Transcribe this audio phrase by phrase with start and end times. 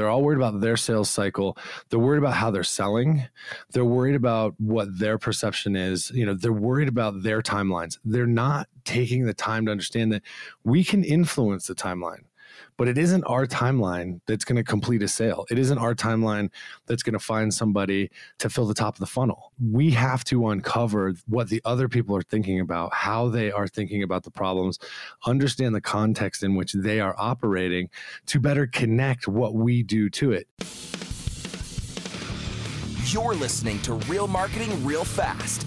[0.00, 1.58] They're all worried about their sales cycle.
[1.90, 3.28] They're worried about how they're selling.
[3.72, 6.10] They're worried about what their perception is.
[6.12, 7.98] You know, they're worried about their timelines.
[8.02, 10.22] They're not taking the time to understand that
[10.64, 12.24] we can influence the timeline
[12.80, 15.44] but it isn't our timeline that's going to complete a sale.
[15.50, 16.48] It isn't our timeline
[16.86, 19.52] that's going to find somebody to fill the top of the funnel.
[19.62, 24.02] We have to uncover what the other people are thinking about, how they are thinking
[24.02, 24.78] about the problems,
[25.26, 27.90] understand the context in which they are operating
[28.28, 30.48] to better connect what we do to it.
[33.12, 35.66] You're listening to Real Marketing Real Fast,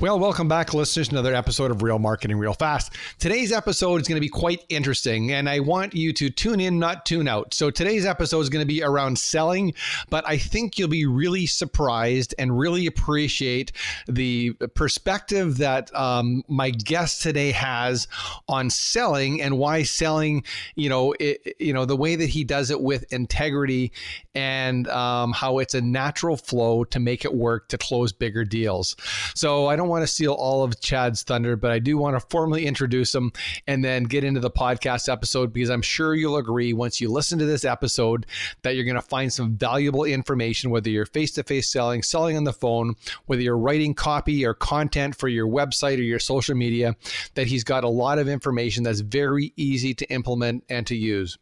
[0.00, 2.94] Well, welcome back, listeners, to another episode of Real Marketing Real Fast.
[3.18, 6.78] Today's episode is going to be quite interesting, and I want you to tune in,
[6.78, 7.52] not tune out.
[7.52, 9.74] So, today's episode is going to be around selling,
[10.08, 13.72] but I think you'll be really surprised and really appreciate
[14.08, 18.08] the perspective that um, my guest today has
[18.48, 20.44] on selling and why selling,
[20.76, 23.92] you know, it, you know, the way that he does it with integrity
[24.34, 28.96] and um, how it's a natural flow to make it work to close bigger deals.
[29.34, 32.26] So, I don't want to steal all of Chad's thunder, but I do want to
[32.30, 33.32] formally introduce him
[33.66, 37.38] and then get into the podcast episode because I'm sure you'll agree once you listen
[37.38, 38.26] to this episode
[38.62, 42.36] that you're going to find some valuable information, whether you're face to face selling, selling
[42.36, 42.94] on the phone,
[43.26, 46.96] whether you're writing copy or content for your website or your social media,
[47.34, 51.36] that he's got a lot of information that's very easy to implement and to use.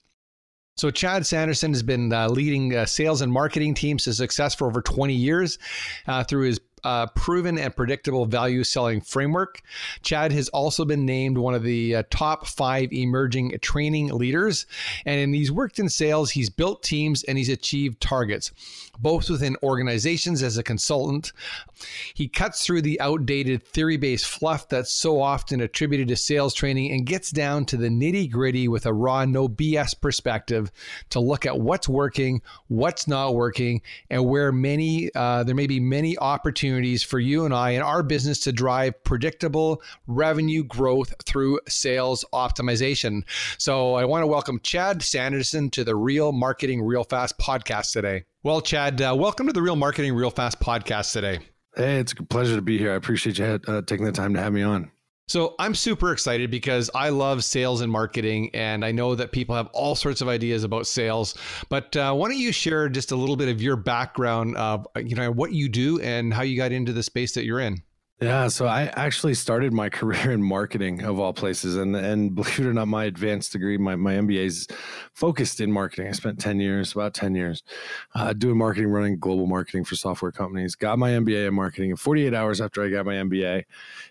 [0.78, 4.68] So, Chad Sanderson has been uh, leading uh, sales and marketing teams to success for
[4.68, 5.58] over 20 years
[6.06, 9.60] uh, through his uh, proven and predictable value selling framework.
[10.02, 14.66] Chad has also been named one of the uh, top five emerging training leaders.
[15.04, 18.52] And he's worked in sales, he's built teams, and he's achieved targets,
[18.98, 21.32] both within organizations as a consultant.
[22.14, 26.92] He cuts through the outdated theory based fluff that's so often attributed to sales training
[26.92, 30.70] and gets down to the nitty gritty with a raw, no BS perspective
[31.10, 35.80] to look at what's working, what's not working, and where many, uh, there may be
[35.80, 41.60] many opportunities for you and I in our business to drive predictable revenue growth through
[41.68, 43.22] sales optimization.
[43.58, 48.24] So I want to welcome Chad Sanderson to the Real Marketing Real Fast podcast today.
[48.48, 51.40] Well, Chad, uh, welcome to the Real Marketing Real Fast podcast today.
[51.76, 52.92] Hey, it's a pleasure to be here.
[52.92, 54.90] I appreciate you uh, taking the time to have me on.
[55.26, 59.54] So I'm super excited because I love sales and marketing, and I know that people
[59.54, 61.34] have all sorts of ideas about sales.
[61.68, 65.14] But uh, why don't you share just a little bit of your background of you
[65.14, 67.82] know what you do and how you got into the space that you're in?
[68.20, 72.58] Yeah, so I actually started my career in marketing of all places, and and believe
[72.58, 74.66] it or not, my advanced degree, my my MBA is
[75.14, 76.08] focused in marketing.
[76.08, 77.62] I spent ten years, about ten years,
[78.16, 80.74] uh, doing marketing, running global marketing for software companies.
[80.74, 83.64] Got my MBA in marketing, and 48 hours after I got my MBA,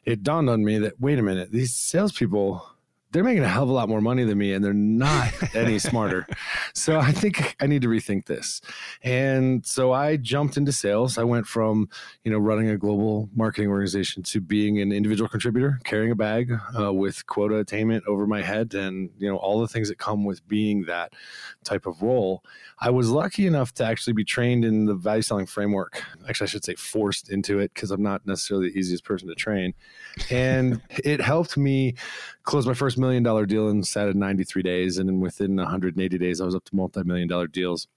[0.05, 2.65] it dawned on me that wait a minute, these salespeople
[3.11, 5.79] they're making a hell of a lot more money than me and they're not any
[5.79, 6.27] smarter.
[6.73, 8.61] So I think I need to rethink this.
[9.01, 11.17] And so I jumped into sales.
[11.17, 11.89] I went from,
[12.23, 16.53] you know, running a global marketing organization to being an individual contributor, carrying a bag
[16.77, 20.25] uh, with quota attainment over my head and, you know, all the things that come
[20.25, 21.13] with being that
[21.63, 22.43] type of role.
[22.79, 26.03] I was lucky enough to actually be trained in the value selling framework.
[26.27, 29.35] Actually, I should say forced into it because I'm not necessarily the easiest person to
[29.35, 29.73] train.
[30.29, 31.95] And it helped me
[32.47, 34.97] close my first million dollar deal and sat of 93 days.
[34.97, 37.87] And then within 180 days, I was up to multi million dollar deals.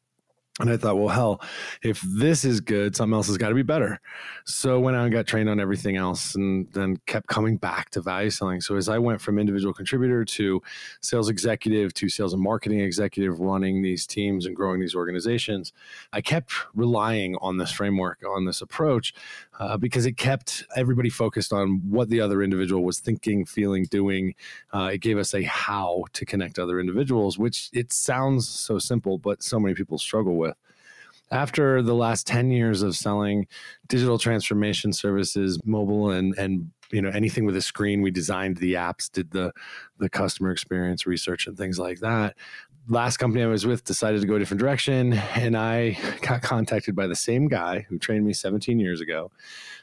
[0.58, 1.40] And I thought, well, hell,
[1.82, 3.98] if this is good, something else has got to be better.
[4.44, 8.02] So went out and got trained on everything else and then kept coming back to
[8.02, 8.60] value selling.
[8.60, 10.60] So as I went from individual contributor to
[11.00, 15.72] sales executive to sales and marketing executive, running these teams and growing these organizations,
[16.12, 19.14] I kept relying on this framework, on this approach,
[19.60, 24.34] uh, because it kept everybody focused on what the other individual was thinking, feeling, doing.
[24.72, 29.18] Uh, it gave us a how to connect other individuals, which it sounds so simple,
[29.18, 30.56] but so many people struggle with
[31.30, 33.46] after the last 10 years of selling
[33.86, 38.02] digital transformation services, mobile and, and you know anything with a screen.
[38.02, 39.52] We designed the apps, did the
[39.98, 42.36] the customer experience research and things like that.
[42.88, 46.96] Last company I was with decided to go a different direction, and I got contacted
[46.96, 49.30] by the same guy who trained me 17 years ago,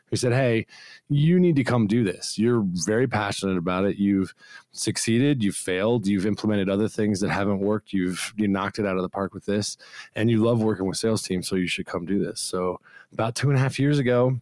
[0.07, 0.65] who said, Hey,
[1.07, 2.37] you need to come do this.
[2.37, 3.97] You're very passionate about it.
[3.97, 4.33] You've
[4.71, 8.97] succeeded, you've failed, you've implemented other things that haven't worked, you've you knocked it out
[8.97, 9.77] of the park with this,
[10.15, 12.41] and you love working with sales teams, so you should come do this.
[12.41, 12.79] So
[13.13, 14.39] about two and a half years ago,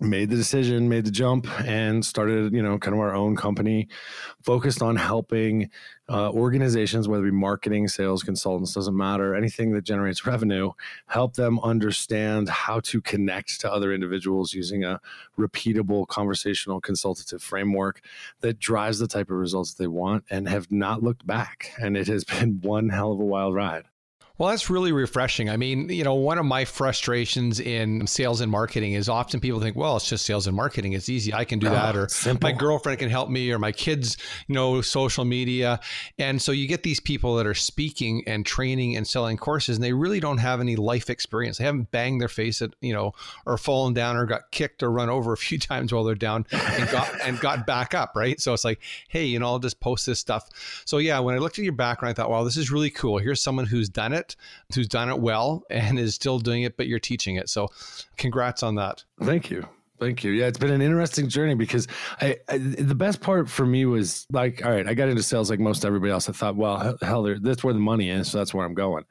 [0.00, 3.88] made the decision, made the jump, and started, you know, kind of our own company
[4.42, 5.70] focused on helping
[6.08, 10.70] uh, organizations, whether it be marketing, sales, consultants, doesn't matter, anything that generates revenue,
[11.06, 15.00] help them understand how to connect to other individuals using a
[15.38, 18.00] repeatable conversational consultative framework
[18.40, 21.72] that drives the type of results they want and have not looked back.
[21.80, 23.84] And it has been one hell of a wild ride.
[24.38, 25.48] Well, that's really refreshing.
[25.48, 29.60] I mean, you know, one of my frustrations in sales and marketing is often people
[29.60, 30.92] think, well, it's just sales and marketing.
[30.92, 31.32] It's easy.
[31.32, 31.96] I can do oh, that.
[31.96, 32.50] Ah, or simple.
[32.50, 34.18] my girlfriend can help me, or my kids
[34.48, 35.80] know social media.
[36.18, 39.84] And so you get these people that are speaking and training and selling courses, and
[39.84, 41.56] they really don't have any life experience.
[41.56, 43.14] They haven't banged their face at, you know,
[43.46, 46.44] or fallen down or got kicked or run over a few times while they're down
[46.52, 48.12] and got and got back up.
[48.14, 48.38] Right.
[48.38, 50.50] So it's like, hey, you know, I'll just post this stuff.
[50.84, 53.16] So yeah, when I looked at your background, I thought, wow, this is really cool.
[53.16, 54.36] Here's someone who's done it it,
[54.74, 57.48] who's done it well and is still doing it, but you're teaching it.
[57.48, 57.68] So
[58.16, 59.04] congrats on that.
[59.20, 59.68] Thank you.
[59.98, 60.32] Thank you.
[60.32, 61.88] Yeah, it's been an interesting journey because
[62.20, 65.48] I, I, the best part for me was like, all right, I got into sales
[65.48, 66.28] like most everybody else.
[66.28, 69.04] I thought, well, hell, that's where the money is, so that's where I'm going.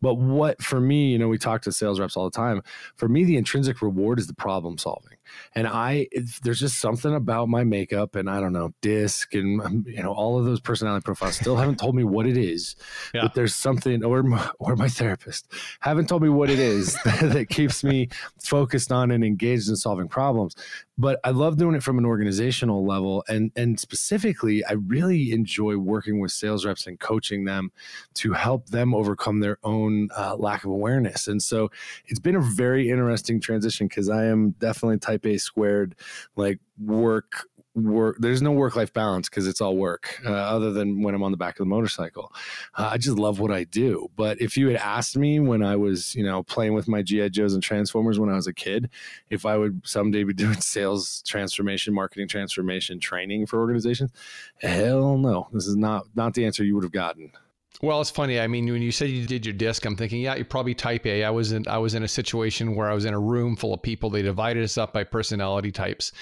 [0.00, 2.62] But what for me, you know, we talk to sales reps all the time.
[2.96, 5.13] For me, the intrinsic reward is the problem solving.
[5.54, 6.08] And I,
[6.42, 10.12] there's just something about my makeup and I don't know, disc and, um, you know,
[10.12, 12.76] all of those personality profiles still haven't told me what it is.
[13.12, 13.22] Yeah.
[13.22, 17.32] But there's something, or my, or my therapist haven't told me what it is that,
[17.32, 18.08] that keeps me
[18.42, 20.56] focused on and engaged in solving problems
[20.96, 23.24] but I love doing it from an organizational level.
[23.28, 27.72] And, and specifically, I really enjoy working with sales reps and coaching them
[28.14, 31.26] to help them overcome their own uh, lack of awareness.
[31.26, 31.70] And so
[32.06, 35.96] it's been a very interesting transition because I am definitely type A squared,
[36.36, 41.02] like work work there's no work life balance because it's all work uh, other than
[41.02, 42.32] when i'm on the back of the motorcycle.
[42.76, 44.08] Uh, i just love what i do.
[44.16, 47.30] But if you had asked me when i was you know playing with my gi
[47.30, 48.90] joes and transformers when i was a kid
[49.30, 54.12] if i would someday be doing sales transformation marketing transformation training for organizations
[54.58, 55.48] hell no.
[55.52, 57.32] This is not not the answer you would have gotten
[57.82, 58.38] well, it's funny.
[58.38, 61.06] I mean, when you said you did your disc, I'm thinking, yeah, you're probably type
[61.06, 61.24] A.
[61.24, 63.74] I was in I was in a situation where I was in a room full
[63.74, 64.10] of people.
[64.10, 66.12] They divided us up by personality types.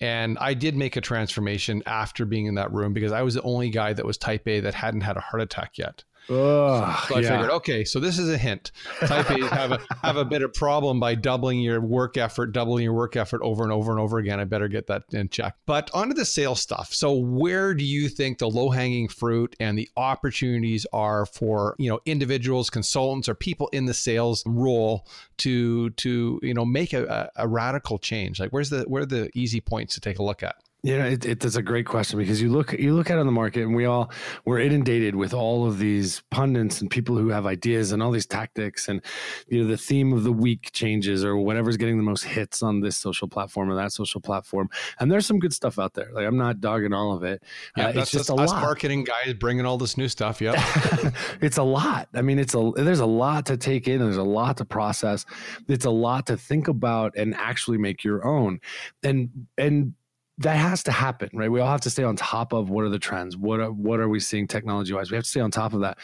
[0.00, 3.42] And I did make a transformation after being in that room because I was the
[3.42, 6.04] only guy that was type A that hadn't had a heart attack yet.
[6.30, 7.30] Ugh, so I yeah.
[7.30, 8.70] figured, okay, so this is a hint.
[9.00, 12.84] Type A's have a have a bit of problem by doubling your work effort, doubling
[12.84, 14.38] your work effort over and over and over again.
[14.38, 15.56] I better get that in check.
[15.66, 16.94] But onto the sales stuff.
[16.94, 21.90] So where do you think the low hanging fruit and the opportunities are for you
[21.90, 27.28] know individuals, consultants, or people in the sales role to to you know make a,
[27.34, 28.38] a radical change?
[28.38, 30.54] Like where's the where are the easy points to take a look at?
[30.82, 33.32] You know, it, it's a great question because you look you look out on the
[33.32, 34.10] market, and we all
[34.44, 38.26] we're inundated with all of these pundits and people who have ideas and all these
[38.26, 39.02] tactics, and
[39.48, 42.80] you know the theme of the week changes or whatever's getting the most hits on
[42.80, 44.70] this social platform or that social platform.
[44.98, 46.10] And there's some good stuff out there.
[46.12, 47.42] Like I'm not dogging all of it.
[47.76, 48.62] Yeah, uh, it's just a us lot.
[48.62, 50.40] marketing guys bringing all this new stuff.
[50.40, 50.54] Yeah,
[51.42, 52.08] it's a lot.
[52.14, 53.98] I mean, it's a there's a lot to take in.
[53.98, 55.26] There's a lot to process.
[55.68, 58.60] It's a lot to think about and actually make your own.
[59.02, 59.94] And and
[60.40, 61.50] that has to happen, right?
[61.50, 64.00] We all have to stay on top of what are the trends, what are what
[64.00, 65.10] are we seeing technology wise.
[65.10, 65.98] We have to stay on top of that.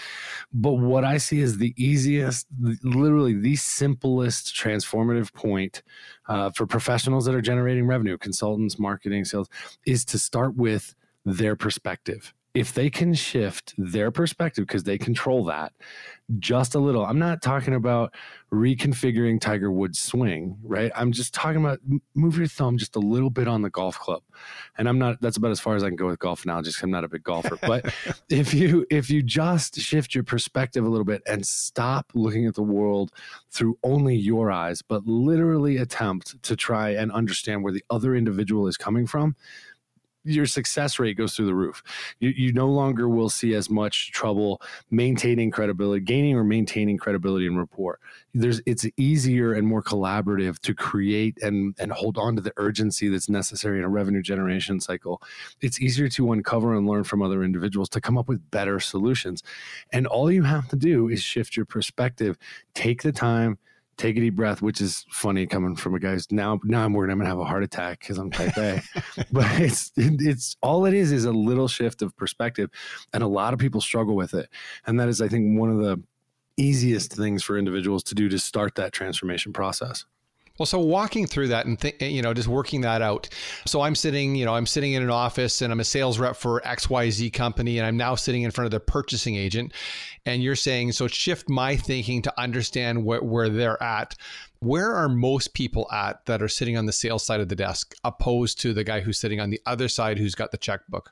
[0.52, 2.46] But what I see is the easiest,
[2.82, 5.82] literally the simplest transformative point
[6.28, 9.48] uh, for professionals that are generating revenue, consultants, marketing, sales,
[9.86, 10.94] is to start with
[11.24, 15.72] their perspective if they can shift their perspective because they control that
[16.38, 18.12] just a little i'm not talking about
[18.52, 20.90] reconfiguring tiger woods swing right?
[20.94, 21.78] I'm just talking about
[22.14, 24.22] move your thumb just a little bit on the golf club.
[24.78, 26.82] And i'm not that's about as far as i can go with golf now just
[26.82, 27.58] i'm not a big golfer.
[27.60, 27.92] But
[28.28, 32.54] if you if you just shift your perspective a little bit and stop looking at
[32.54, 33.12] the world
[33.50, 38.66] through only your eyes but literally attempt to try and understand where the other individual
[38.66, 39.34] is coming from
[40.26, 41.82] your success rate goes through the roof.
[42.20, 47.46] You, you no longer will see as much trouble maintaining credibility, gaining or maintaining credibility
[47.46, 47.98] and rapport.
[48.34, 53.08] There's it's easier and more collaborative to create and and hold on to the urgency
[53.08, 55.22] that's necessary in a revenue generation cycle.
[55.60, 59.42] It's easier to uncover and learn from other individuals to come up with better solutions.
[59.92, 62.36] And all you have to do is shift your perspective,
[62.74, 63.58] take the time
[63.96, 66.92] take a deep breath, which is funny coming from a guy who's now now I'm
[66.92, 68.82] worried I'm gonna have a heart attack because I'm type A.
[69.32, 72.70] but it's it's all it is is a little shift of perspective,
[73.12, 74.48] and a lot of people struggle with it.
[74.86, 76.02] And that is, I think, one of the
[76.56, 80.04] easiest things for individuals to do to start that transformation process.
[80.58, 83.28] Well, so walking through that and th- eh, you know just working that out.
[83.66, 86.36] So I'm sitting, you know, I'm sitting in an office and I'm a sales rep
[86.36, 89.72] for XYZ company and I'm now sitting in front of the purchasing agent
[90.24, 94.14] and you're saying so shift my thinking to understand wh- where they're at.
[94.60, 97.94] Where are most people at that are sitting on the sales side of the desk
[98.04, 101.10] opposed to the guy who's sitting on the other side who's got the checkbook?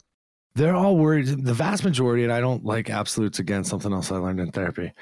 [0.55, 4.17] They're all worried the vast majority and i don't like absolutes again something else i
[4.17, 4.93] learned in therapy.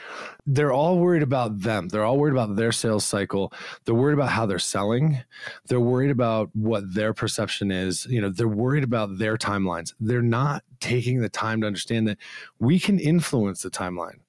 [0.46, 1.88] They're all worried about them.
[1.88, 3.52] They're all worried about their sales cycle.
[3.84, 5.22] They're worried about how they're selling.
[5.66, 8.06] They're worried about what their perception is.
[8.06, 9.94] You know they're worried about their timelines.
[10.00, 12.18] They're not taking the time to understand that
[12.58, 14.20] we can influence the timeline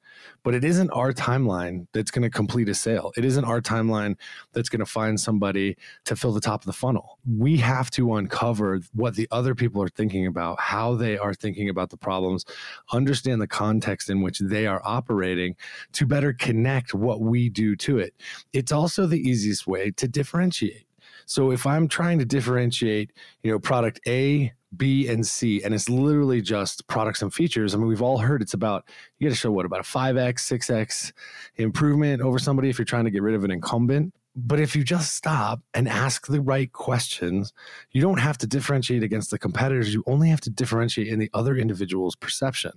[0.44, 3.12] but it isn't our timeline that's going to complete a sale.
[3.18, 4.16] It isn't our timeline
[4.52, 7.18] that's going to find somebody to fill the top of the funnel.
[7.38, 11.70] We have to uncover what the other people are thinking about, how they are thinking
[11.70, 12.46] about the problems,
[12.92, 15.56] understand the context in which they are operating
[15.94, 18.14] to better connect what we do to it.
[18.52, 20.86] It's also the easiest way to differentiate.
[21.26, 23.12] So if I'm trying to differentiate,
[23.44, 27.74] you know, product A B, and C, and it's literally just products and features.
[27.74, 28.88] I mean, we've all heard it's about
[29.20, 31.14] you got to show what about a five x, six x
[31.56, 34.14] improvement over somebody if you're trying to get rid of an incumbent.
[34.36, 37.54] But if you just stop and ask the right questions,
[37.92, 39.94] you don't have to differentiate against the competitors.
[39.94, 42.72] You only have to differentiate in the other individual's perception.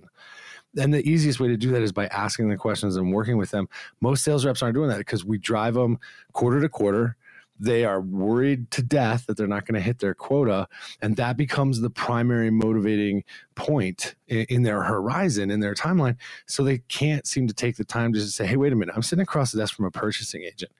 [0.77, 3.49] And the easiest way to do that is by asking the questions and working with
[3.49, 3.67] them.
[4.01, 5.97] Most sales reps aren't doing that because we drive them
[6.33, 7.17] quarter to quarter
[7.59, 10.67] they are worried to death that they're not going to hit their quota
[11.01, 13.23] and that becomes the primary motivating
[13.55, 16.17] point in, in, their horizon in their timeline.
[16.45, 19.03] So they can't seem to take the time to say hey wait a minute i'm
[19.03, 20.71] sitting across the desk from a purchasing agent.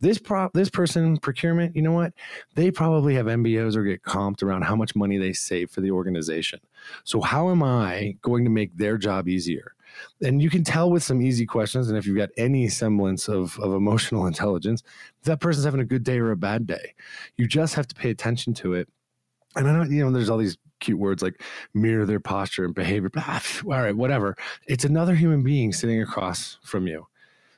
[0.00, 2.12] This prop this person procurement you know what?
[2.54, 5.90] They probably have mbos or get comped around how much money they save for the
[5.90, 6.60] organization.
[7.04, 9.74] So how am i going to make their job easier
[10.22, 13.58] and you can tell with some easy questions and if you've got any semblance of,
[13.60, 14.82] of emotional intelligence
[15.24, 16.94] that person's having a good day or a bad day
[17.36, 18.88] you just have to pay attention to it.
[19.56, 21.42] And i don't you know there's all these cute words like
[21.74, 24.36] mirror their posture and behavior ah, all right whatever.
[24.66, 27.06] It's another human being sitting across from you.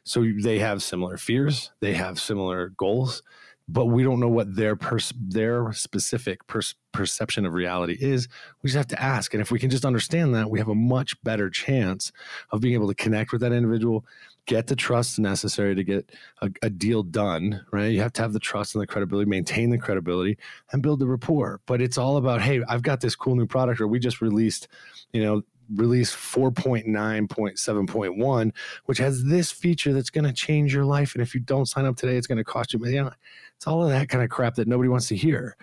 [0.04, 3.22] So they have similar fears they have similar goals
[3.69, 8.28] but we don't know what their pers- their specific pers- perception of reality is.
[8.62, 10.75] We just have to ask, and if we can just understand that, we have a
[10.75, 12.12] much better chance
[12.50, 14.04] of being able to connect with that individual,
[14.47, 17.64] get the trust necessary to get a, a deal done.
[17.73, 17.92] Right?
[17.92, 20.38] You have to have the trust and the credibility, maintain the credibility,
[20.73, 21.61] and build the rapport.
[21.66, 24.69] But it's all about, hey, I've got this cool new product, or we just released,
[25.12, 25.42] you know,
[25.75, 28.52] release 4.9.7.1
[28.85, 31.87] which has this feature that's going to change your life and if you don't sign
[31.87, 33.11] up today it's going to cost you you
[33.62, 35.57] it's all of that kind of crap that nobody wants to hear.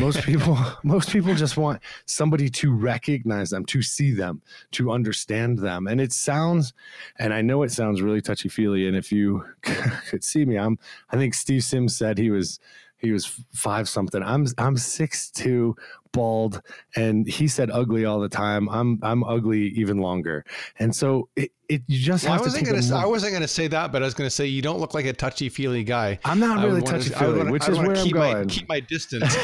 [0.00, 4.42] Most people most people just want somebody to recognize them to see them
[4.72, 5.86] to understand them.
[5.86, 6.72] And it sounds
[7.18, 9.44] and i know it sounds really touchy feely and if you
[10.08, 10.78] could see me i'm
[11.10, 12.58] i think steve sims said he was
[13.04, 14.22] he was five something.
[14.22, 15.76] I'm I'm six two,
[16.14, 16.62] bald,
[16.96, 18.68] and he said ugly all the time.
[18.70, 20.44] I'm I'm ugly even longer,
[20.78, 22.70] and so it, it you just well, have I wasn't to.
[22.70, 24.62] Gonna say, I wasn't going to say that, but I was going to say you
[24.62, 26.18] don't look like a touchy feely guy.
[26.24, 28.38] I'm not really touchy feely, which is where I'm going.
[28.38, 29.36] My, keep my distance.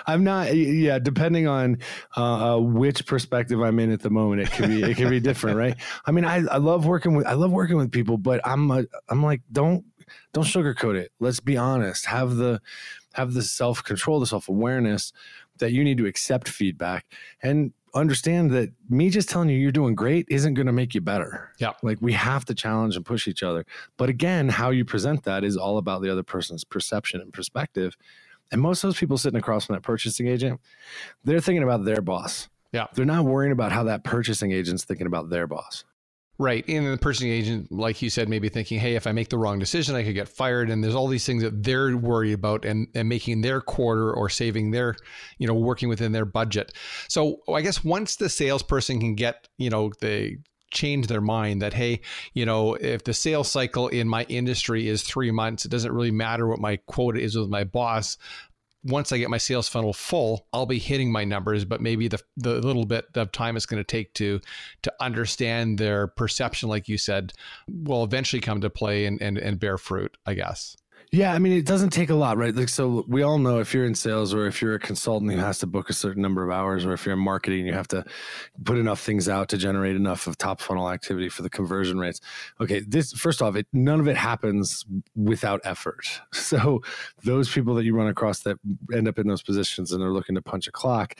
[0.06, 0.54] I'm not.
[0.54, 1.78] Yeah, depending on
[2.16, 5.20] uh, uh, which perspective I'm in at the moment, it can be it can be
[5.20, 5.76] different, right?
[6.06, 8.84] I mean, I, I love working with I love working with people, but I'm a,
[9.08, 9.84] I'm like don't
[10.32, 11.12] don't sugarcoat it.
[11.20, 12.06] Let's be honest.
[12.06, 12.60] Have the
[13.14, 15.12] have the self control, the self awareness
[15.58, 17.06] that you need to accept feedback
[17.42, 21.00] and understand that me just telling you you're doing great isn't going to make you
[21.00, 21.52] better.
[21.58, 21.72] Yeah.
[21.82, 23.66] Like we have to challenge and push each other.
[23.96, 27.96] But again, how you present that is all about the other person's perception and perspective.
[28.50, 30.60] And most of those people sitting across from that purchasing agent,
[31.24, 32.48] they're thinking about their boss.
[32.72, 32.86] Yeah.
[32.94, 35.84] They're not worrying about how that purchasing agent's thinking about their boss.
[36.38, 36.64] Right.
[36.66, 39.58] And the purchasing agent, like you said, maybe thinking, hey, if I make the wrong
[39.58, 40.70] decision, I could get fired.
[40.70, 44.28] And there's all these things that they're worried about and, and making their quarter or
[44.28, 44.96] saving their,
[45.38, 46.72] you know, working within their budget.
[47.08, 50.38] So I guess once the salesperson can get, you know, they
[50.72, 52.00] change their mind that hey
[52.32, 56.10] you know if the sales cycle in my industry is three months it doesn't really
[56.10, 58.16] matter what my quota is with my boss
[58.84, 62.20] once I get my sales funnel full, I'll be hitting my numbers, but maybe the
[62.36, 64.40] the little bit of time it's going to take to
[64.82, 67.32] to understand their perception, like you said,
[67.68, 70.76] will eventually come to play and and, and bear fruit, I guess.
[71.14, 72.54] Yeah, I mean, it doesn't take a lot, right?
[72.54, 75.36] Like, so we all know if you're in sales or if you're a consultant who
[75.36, 77.88] has to book a certain number of hours, or if you're in marketing, you have
[77.88, 78.02] to
[78.64, 82.18] put enough things out to generate enough of top funnel activity for the conversion rates.
[82.62, 86.06] Okay, this first off, it none of it happens without effort.
[86.52, 86.82] So
[87.24, 88.58] those people that you run across that
[88.92, 91.14] end up in those positions and they're looking to punch a clock,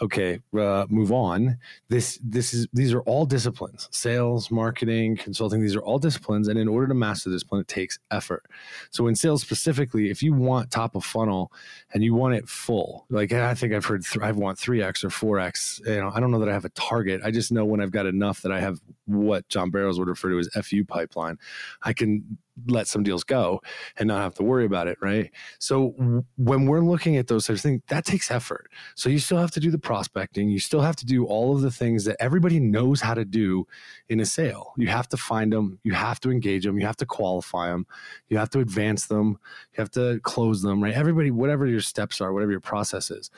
[0.00, 1.58] okay, uh, move on.
[1.88, 5.60] This this is these are all disciplines: sales, marketing, consulting.
[5.60, 8.44] These are all disciplines, and in order to master discipline, it takes effort.
[8.90, 11.52] So in sales specifically, if you want top of funnel
[11.92, 15.04] and you want it full, like I think I've heard th- I want three x
[15.04, 15.80] or four x.
[15.84, 17.20] You know, I don't know that I have a target.
[17.24, 20.30] I just know when I've got enough that I have what John Barrows would refer
[20.30, 21.38] to as FU pipeline,
[21.82, 23.60] I can let some deals go
[23.98, 25.30] and not have to worry about it, right?
[25.58, 25.88] So
[26.36, 28.70] when we're looking at those types of things, that takes effort.
[28.94, 31.60] So you still have to do the prospecting, you still have to do all of
[31.60, 33.66] the things that everybody knows how to do
[34.08, 34.72] in a sale.
[34.76, 37.86] You have to find them, you have to engage them, you have to qualify them,
[38.28, 39.38] you have to advance them,
[39.72, 40.94] you have to close them, right?
[40.94, 43.30] Everybody, whatever your steps are, whatever your process is.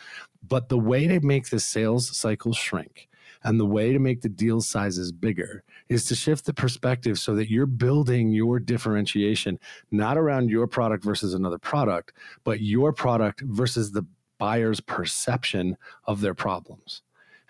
[0.46, 3.08] But the way to make the sales cycle shrink
[3.48, 7.34] and the way to make the deal sizes bigger is to shift the perspective so
[7.34, 9.58] that you're building your differentiation
[9.90, 12.12] not around your product versus another product,
[12.44, 14.04] but your product versus the
[14.36, 17.00] buyer's perception of their problems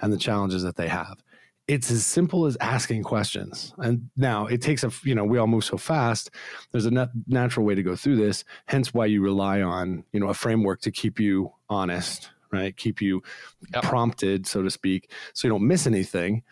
[0.00, 1.18] and the challenges that they have.
[1.66, 3.74] It's as simple as asking questions.
[3.78, 6.30] And now it takes a, you know, we all move so fast.
[6.70, 10.28] There's a natural way to go through this, hence why you rely on, you know,
[10.28, 12.76] a framework to keep you honest, right?
[12.76, 13.22] Keep you
[13.72, 13.82] yep.
[13.82, 16.42] prompted, so to speak, so you don't miss anything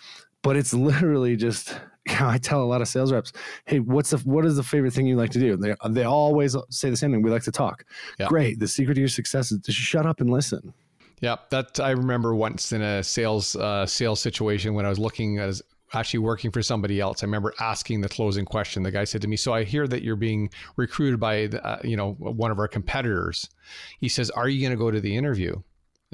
[0.46, 1.76] but it's literally just
[2.06, 3.32] you know, I tell a lot of sales reps,
[3.64, 6.56] "Hey, what's the what is the favorite thing you like to do?" They they always
[6.70, 7.20] say the same thing.
[7.20, 7.84] We like to talk.
[8.20, 8.28] Yeah.
[8.28, 8.60] Great.
[8.60, 10.72] The secret to your success is to shut up and listen.
[11.20, 15.40] Yeah, that I remember once in a sales uh, sales situation when I was looking
[15.40, 15.62] as
[15.94, 17.24] actually working for somebody else.
[17.24, 18.84] I remember asking the closing question.
[18.84, 21.80] The guy said to me, "So I hear that you're being recruited by the, uh,
[21.82, 23.50] you know one of our competitors."
[23.98, 25.60] He says, "Are you going to go to the interview?"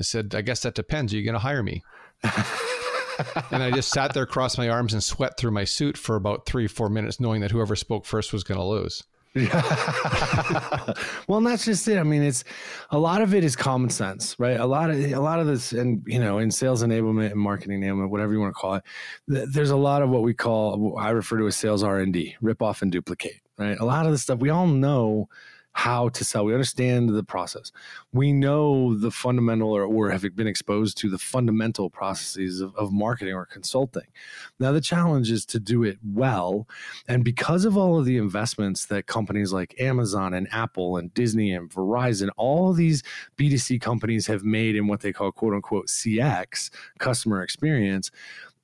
[0.02, 1.12] I said, "I guess that depends.
[1.12, 1.82] Are you going to hire me?"
[3.50, 6.44] and I just sat there, crossed my arms, and sweat through my suit for about
[6.44, 9.04] three, four minutes, knowing that whoever spoke first was going to lose.
[11.28, 11.98] Well, and that's just it.
[11.98, 12.44] I mean, it's
[12.90, 14.58] a lot of it is common sense, right?
[14.60, 17.80] A lot of a lot of this, and you know, in sales enablement and marketing
[17.80, 18.82] enablement, whatever you want to call it,
[19.26, 22.36] there's a lot of what we call I refer to as sales R and D,
[22.42, 23.78] rip off and duplicate, right?
[23.78, 25.28] A lot of the stuff we all know
[25.74, 26.44] how to sell.
[26.44, 27.72] We understand the process.
[28.12, 32.92] We know the fundamental or, or have been exposed to the fundamental processes of, of
[32.92, 34.06] marketing or consulting.
[34.60, 36.68] Now, the challenge is to do it well.
[37.08, 41.52] And because of all of the investments that companies like Amazon and Apple and Disney
[41.52, 43.02] and Verizon, all these
[43.38, 48.10] B2C companies have made in what they call quote unquote CX, customer experience,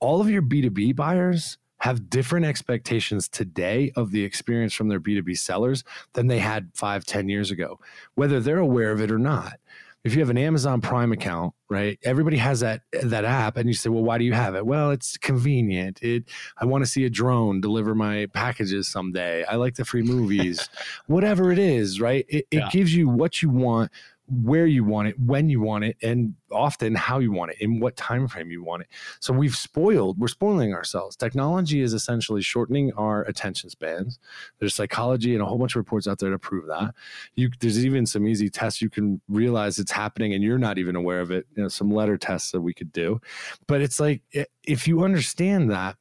[0.01, 5.39] all of your B2B buyers have different expectations today of the experience from their B2B
[5.39, 7.79] sellers than they had five, ten years ago,
[8.15, 9.59] whether they're aware of it or not.
[10.05, 11.99] If you have an Amazon Prime account, right?
[12.05, 14.91] Everybody has that that app, and you say, "Well, why do you have it?" Well,
[14.91, 16.03] it's convenient.
[16.03, 16.25] It.
[16.57, 19.45] I want to see a drone deliver my packages someday.
[19.45, 20.69] I like the free movies,
[21.09, 22.25] whatever it is, right?
[22.29, 22.69] It, it yeah.
[22.71, 23.91] gives you what you want
[24.31, 27.81] where you want it, when you want it, and often how you want it, in
[27.81, 28.89] what time frame you want it.
[29.21, 31.17] So we've spoiled, we're spoiling ourselves.
[31.17, 34.19] Technology is essentially shortening our attention spans.
[34.59, 36.95] There's psychology and a whole bunch of reports out there to prove that.
[37.35, 40.97] You, there's even some easy tests you can realize it's happening and you're not even
[40.97, 41.47] aware of it.
[41.57, 43.21] You know, some letter tests that we could do.
[43.67, 44.23] But it's like
[44.65, 45.97] if you understand that,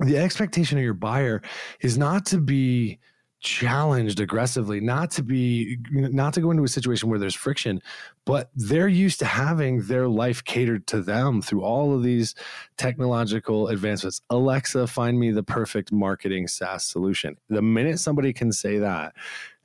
[0.00, 1.42] the expectation of your buyer
[1.80, 3.00] is not to be
[3.40, 7.80] challenged aggressively not to be not to go into a situation where there's friction
[8.24, 12.34] but they're used to having their life catered to them through all of these
[12.76, 14.20] technological advancements.
[14.28, 17.38] Alexa find me the perfect marketing saas solution.
[17.48, 19.14] The minute somebody can say that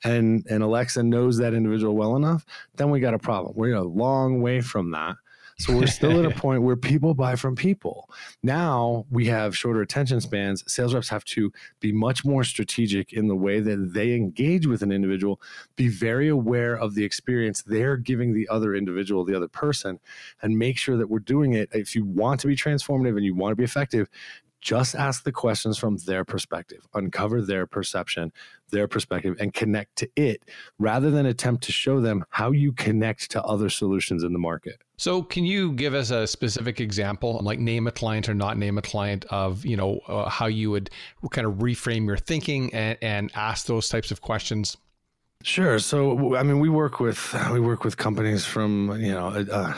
[0.04, 3.54] and and alexa knows that individual well enough then we got a problem.
[3.56, 5.16] We're a long way from that
[5.58, 8.10] so we're still at a point where people buy from people.
[8.42, 10.64] Now we have shorter attention spans.
[10.72, 14.82] Sales reps have to be much more strategic in the way that they engage with
[14.82, 15.42] an individual,
[15.76, 20.00] be very aware of the experience they're giving the other individual, the other person,
[20.42, 21.70] and make sure that we're doing it.
[21.72, 24.10] If you want to be transformative and you want to be effective,
[24.64, 28.32] just ask the questions from their perspective, uncover their perception,
[28.72, 30.42] their perspective, and connect to it
[30.80, 34.82] rather than attempt to show them how you connect to other solutions in the market.
[34.96, 38.78] So, can you give us a specific example, like name a client or not name
[38.78, 40.90] a client, of you know uh, how you would
[41.32, 44.78] kind of reframe your thinking and, and ask those types of questions?
[45.46, 45.78] Sure.
[45.78, 49.74] So, I mean, we work with we work with companies from you know uh,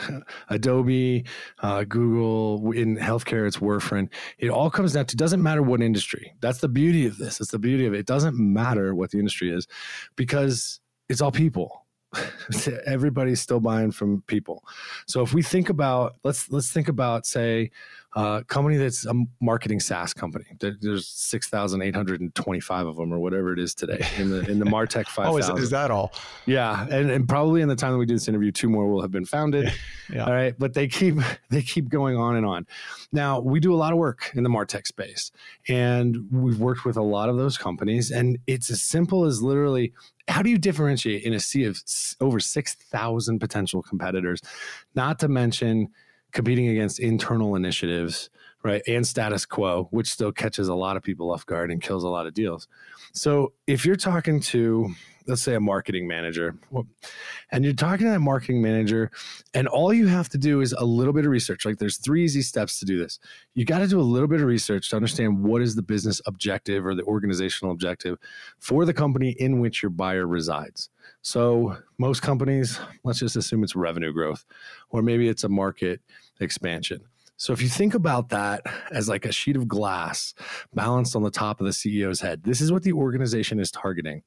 [0.48, 1.24] Adobe,
[1.58, 2.70] uh, Google.
[2.70, 4.08] In healthcare, it's Werfen.
[4.38, 6.32] It all comes down to doesn't matter what industry.
[6.40, 7.40] That's the beauty of this.
[7.40, 7.98] It's the beauty of it.
[7.98, 9.66] It doesn't matter what the industry is,
[10.14, 11.84] because it's all people.
[12.86, 14.62] Everybody's still buying from people.
[15.08, 17.72] So if we think about let's let's think about say
[18.16, 20.46] uh, company that's a marketing SaaS company.
[20.58, 24.30] there's six thousand eight hundred and twenty-five of them, or whatever it is today in
[24.30, 26.14] the in the Martech five oh, is, is, that all?
[26.46, 29.02] Yeah, and, and probably in the time that we do this interview, two more will
[29.02, 29.70] have been founded.
[30.12, 30.24] yeah.
[30.24, 31.16] All right, but they keep
[31.50, 32.66] they keep going on and on.
[33.12, 35.30] Now we do a lot of work in the Martech space,
[35.68, 39.92] and we've worked with a lot of those companies, and it's as simple as literally
[40.28, 41.80] how do you differentiate in a sea of
[42.20, 44.40] over 6,000 potential competitors?
[44.96, 45.90] Not to mention
[46.36, 48.28] competing against internal initiatives,
[48.62, 48.82] right?
[48.86, 52.08] And status quo, which still catches a lot of people off guard and kills a
[52.08, 52.68] lot of deals.
[53.12, 54.90] So if you're talking to,
[55.26, 56.58] let's say, a marketing manager,
[57.50, 59.10] and you're talking to that marketing manager,
[59.54, 61.64] and all you have to do is a little bit of research.
[61.64, 63.18] Like there's three easy steps to do this.
[63.54, 66.20] You got to do a little bit of research to understand what is the business
[66.26, 68.18] objective or the organizational objective
[68.58, 70.90] for the company in which your buyer resides.
[71.22, 74.44] So most companies, let's just assume it's revenue growth,
[74.90, 76.00] or maybe it's a market
[76.40, 77.02] expansion.
[77.38, 80.32] So if you think about that as like a sheet of glass
[80.74, 84.22] balanced on the top of the CEO's head, this is what the organization is targeting.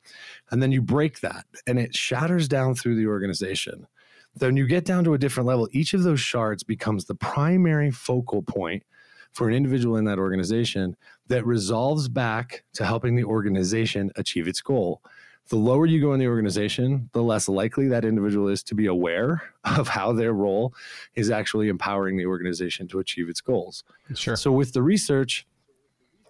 [0.52, 3.88] And then you break that and it shatters down through the organization.
[4.36, 5.68] Then you get down to a different level.
[5.72, 8.84] Each of those shards becomes the primary focal point
[9.32, 10.96] for an individual in that organization
[11.28, 15.02] that resolves back to helping the organization achieve its goal
[15.50, 18.86] the lower you go in the organization, the less likely that individual is to be
[18.86, 20.74] aware of how their role
[21.16, 23.84] is actually empowering the organization to achieve its goals.
[24.16, 24.36] Sure.
[24.36, 25.46] So with the research,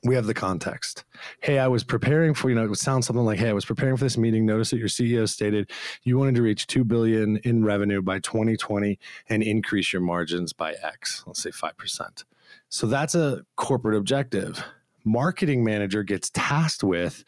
[0.04, 1.04] we have the context.
[1.42, 3.66] Hey, I was preparing for, you know, it would sound something like, hey, I was
[3.66, 4.46] preparing for this meeting.
[4.46, 5.70] Notice that your CEO stated
[6.04, 10.76] you wanted to reach 2 billion in revenue by 2020 and increase your margins by
[10.82, 12.24] X, let's say 5%.
[12.70, 14.64] So that's a corporate objective
[15.10, 17.24] marketing manager gets tasked with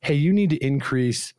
[0.00, 1.32] hey you need to increase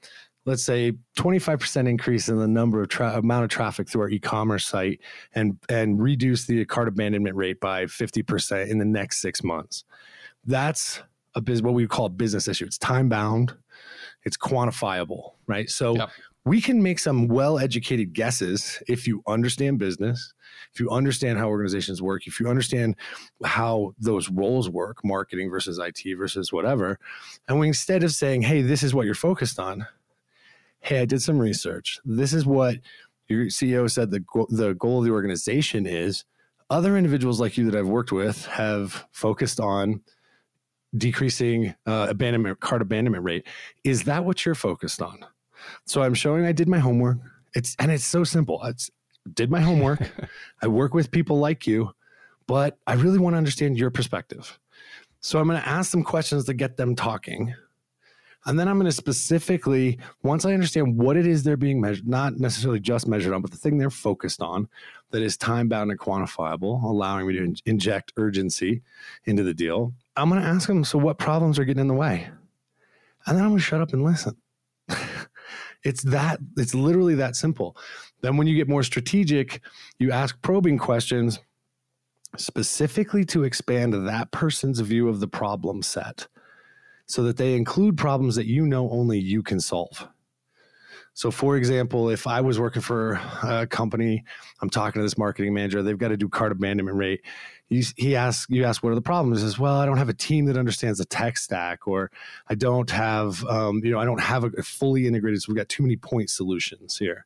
[0.46, 4.66] let's say 25% increase in the number of tra- amount of traffic through our e-commerce
[4.66, 5.00] site
[5.36, 9.86] and and reduce the cart abandonment rate by 50% in the next 6 months.
[10.46, 11.02] That's
[11.36, 12.66] a biz- what we call a business issue.
[12.66, 13.56] It's time bound
[14.26, 15.70] it's quantifiable right?
[15.70, 16.10] So yep.
[16.46, 20.34] We can make some well educated guesses if you understand business
[20.74, 22.96] if you understand how organizations work, if you understand
[23.44, 27.00] how those roles work, marketing versus IT versus whatever,
[27.48, 29.86] and we instead of saying, hey, this is what you're focused on,
[30.80, 32.00] hey, I did some research.
[32.04, 32.78] This is what
[33.28, 36.26] your CEO said the, go- the goal of the organization is.
[36.70, 40.02] Other individuals like you that I've worked with have focused on
[40.98, 43.46] decreasing uh, abandonment cart abandonment rate.
[43.84, 45.26] Is that what you're focused on?
[45.86, 47.18] So I'm showing I did my homework.
[47.56, 48.64] It's and it's so simple.
[48.64, 48.90] It's
[49.34, 50.00] did my homework.
[50.62, 51.92] I work with people like you,
[52.48, 54.60] but I really want to understand your perspective.
[55.22, 57.54] So I'm going to ask them questions to get them talking.
[58.46, 62.06] And then I'm going to specifically, once I understand what it is they're being measured,
[62.06, 64.68] not necessarily just measured on, but the thing they're focused on
[65.12, 68.82] that is time bound and quantifiable, allowing me to in- inject urgency
[69.26, 71.94] into the deal, I'm going to ask them, so what problems are getting in the
[71.94, 72.28] way?
[73.26, 74.36] And then I'm going to shut up and listen.
[75.84, 77.78] it's that, it's literally that simple.
[78.22, 79.62] Then, when you get more strategic,
[80.00, 81.40] you ask probing questions
[82.38, 86.28] specifically to expand that person's view of the problem set
[87.06, 90.08] so that they include problems that you know only you can solve.
[91.16, 94.24] So, for example, if I was working for a company,
[94.62, 97.22] I'm talking to this marketing manager, they've got to do cart abandonment rate
[97.70, 99.42] you, he asks you ask what are the problems?
[99.42, 102.12] He says well i don't have a team that understands the tech stack or
[102.48, 105.58] i don't have um, you know i don't have a, a fully integrated so we've
[105.58, 107.26] got too many point solutions here.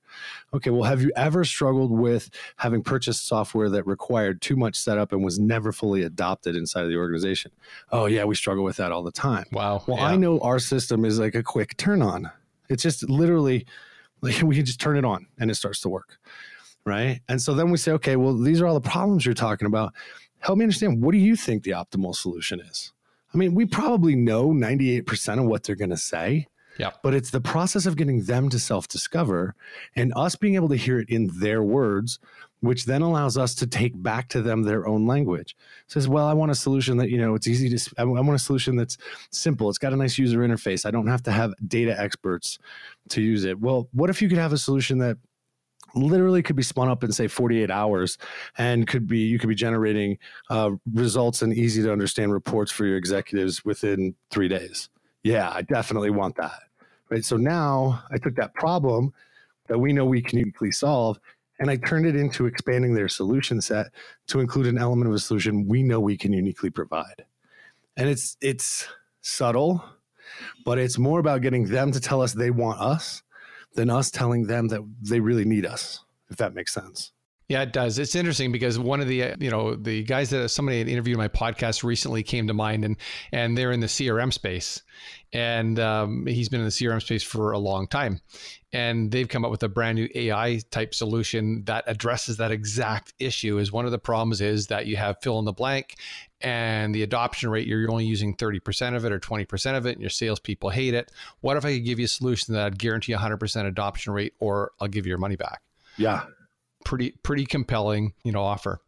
[0.53, 5.11] Okay well have you ever struggled with having purchased software that required too much setup
[5.11, 7.51] and was never fully adopted inside of the organization?
[7.91, 9.45] Oh yeah we struggle with that all the time.
[9.51, 10.05] Wow well yeah.
[10.05, 12.29] i know our system is like a quick turn on
[12.69, 13.65] it's just literally
[14.21, 16.17] like we can just turn it on and it starts to work
[16.85, 17.19] right?
[17.27, 19.93] And so then we say okay well these are all the problems you're talking about
[20.39, 22.93] help me understand what do you think the optimal solution is?
[23.33, 26.47] I mean, we probably know 98% of what they're going to say.
[26.79, 26.91] Yeah.
[27.01, 29.55] But it's the process of getting them to self discover
[29.95, 32.19] and us being able to hear it in their words,
[32.59, 35.55] which then allows us to take back to them their own language.
[35.85, 38.35] It says, well, I want a solution that, you know, it's easy to, I want
[38.35, 38.97] a solution that's
[39.31, 39.69] simple.
[39.69, 40.85] It's got a nice user interface.
[40.85, 42.59] I don't have to have data experts
[43.09, 43.59] to use it.
[43.59, 45.17] Well, what if you could have a solution that
[45.97, 48.17] literally could be spun up in say 48 hours
[48.57, 50.17] and could be you could be generating
[50.49, 54.89] uh, results and easy to understand reports for your executives within three days.
[55.23, 56.63] Yeah i definitely want that.
[57.09, 59.13] Right so now i took that problem
[59.67, 61.19] that we know we can uniquely solve
[61.59, 63.87] and i turned it into expanding their solution set
[64.27, 67.25] to include an element of a solution we know we can uniquely provide.
[67.95, 68.87] And it's it's
[69.21, 69.83] subtle
[70.65, 73.23] but it's more about getting them to tell us they want us
[73.77, 77.13] than us telling them that they really need us, if that makes sense.
[77.47, 77.97] Yeah, it does.
[77.97, 81.17] It's interesting because one of the uh, you know the guys that somebody had interviewed
[81.17, 82.97] my podcast recently came to mind, and
[83.31, 84.81] and they're in the CRM space,
[85.31, 88.19] and um, he's been in the CRM space for a long time,
[88.73, 93.13] and they've come up with a brand new AI type solution that addresses that exact
[93.17, 93.59] issue.
[93.59, 95.95] Is one of the problems is that you have fill in the blank,
[96.41, 100.01] and the adoption rate you're only using 30% of it or 20% of it and
[100.01, 103.13] your salespeople hate it what if i could give you a solution that I'd guarantee
[103.13, 105.61] 100% adoption rate or i'll give you your money back
[105.97, 106.25] Yeah.
[106.85, 108.79] pretty pretty compelling you know offer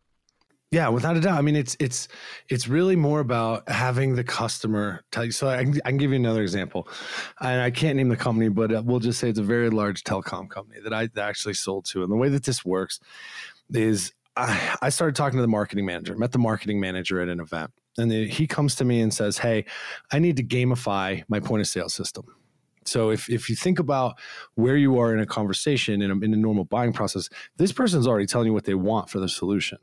[0.71, 1.39] Yeah, without a doubt.
[1.39, 2.07] I mean, it's it's
[2.47, 5.31] it's really more about having the customer tell you.
[5.31, 6.87] So I can, I can give you another example,
[7.41, 10.03] and I can't name the company, but uh, we'll just say it's a very large
[10.03, 12.03] telecom company that I actually sold to.
[12.03, 12.99] And the way that this works
[13.73, 17.39] is I, I started talking to the marketing manager, met the marketing manager at an
[17.39, 19.65] event, and the, he comes to me and says, "Hey,
[20.11, 22.25] I need to gamify my point of sale system."
[22.85, 24.19] So if, if you think about
[24.55, 28.07] where you are in a conversation in a, in a normal buying process, this person's
[28.07, 29.77] already telling you what they want for the solution.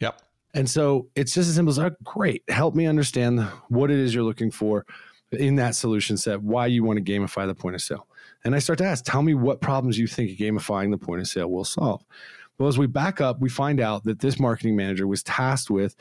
[0.00, 0.22] yep
[0.54, 4.14] And so it's just as simple as, oh, great, help me understand what it is
[4.14, 4.86] you're looking for
[5.32, 8.06] in that solution set, why you want to gamify the point of sale.
[8.44, 11.28] And I start to ask, tell me what problems you think gamifying the point of
[11.28, 12.04] sale will solve.
[12.58, 15.94] Well, as we back up, we find out that this marketing manager was tasked with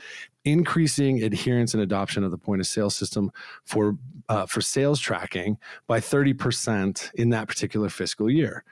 [0.45, 3.31] increasing adherence and adoption of the point of sale system
[3.65, 3.97] for
[4.29, 8.63] uh, for sales tracking by 30% in that particular fiscal year.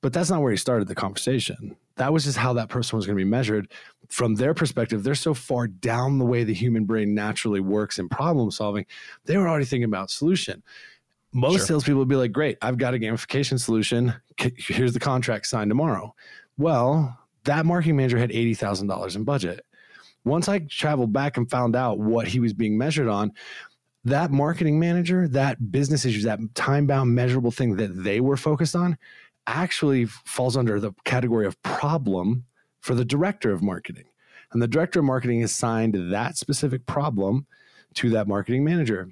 [0.00, 1.76] But that's not where he started the conversation.
[1.96, 3.72] That was just how that person was going to be measured.
[4.10, 8.08] From their perspective, they're so far down the way the human brain naturally works in
[8.08, 8.84] problem solving,
[9.24, 10.62] they were already thinking about solution.
[11.32, 11.66] Most Sure.
[11.66, 14.14] salespeople would be like, "Great, I've got a gamification solution.
[14.38, 16.14] Here's the contract signed tomorrow."
[16.58, 17.18] Well,
[17.48, 19.64] that marketing manager had eighty thousand dollars in budget.
[20.24, 23.32] Once I traveled back and found out what he was being measured on,
[24.04, 28.76] that marketing manager, that business issues, that time bound measurable thing that they were focused
[28.76, 28.98] on,
[29.46, 32.44] actually falls under the category of problem
[32.80, 34.04] for the director of marketing.
[34.52, 37.46] And the director of marketing assigned that specific problem
[37.94, 39.10] to that marketing manager.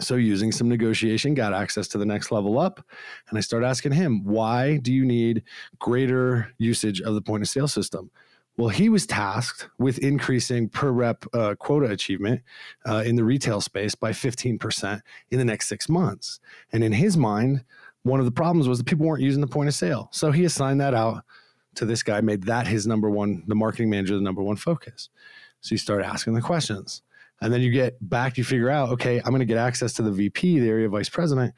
[0.00, 2.84] So, using some negotiation, got access to the next level up.
[3.28, 5.42] And I started asking him, why do you need
[5.78, 8.10] greater usage of the point of sale system?
[8.58, 12.42] Well, he was tasked with increasing per rep uh, quota achievement
[12.84, 16.40] uh, in the retail space by 15% in the next six months.
[16.72, 17.64] And in his mind,
[18.02, 20.08] one of the problems was that people weren't using the point of sale.
[20.10, 21.22] So he assigned that out
[21.76, 25.08] to this guy, made that his number one, the marketing manager, the number one focus.
[25.60, 27.02] So you start asking the questions.
[27.40, 30.02] And then you get back, you figure out, okay, I'm going to get access to
[30.02, 31.54] the VP, the area vice president.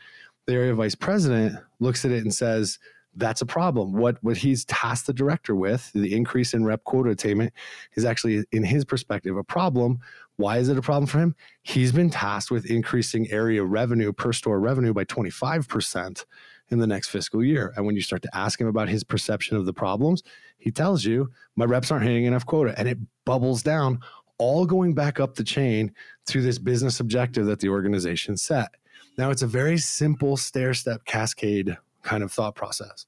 [0.47, 2.79] The area vice president looks at it and says,
[3.17, 3.93] that's a problem.
[3.93, 7.53] What what he's tasked the director with, the increase in rep quota attainment,
[7.95, 9.99] is actually, in his perspective, a problem.
[10.37, 11.35] Why is it a problem for him?
[11.63, 16.25] He's been tasked with increasing area revenue per store revenue by 25%
[16.71, 17.73] in the next fiscal year.
[17.77, 20.23] And when you start to ask him about his perception of the problems,
[20.59, 22.75] he tells you, my reps aren't hitting enough quota.
[22.79, 24.01] And it bubbles down,
[24.41, 25.95] all going back up the chain
[26.27, 28.71] to this business objective that the organization set.
[29.19, 33.05] Now, it's a very simple stair step cascade kind of thought process.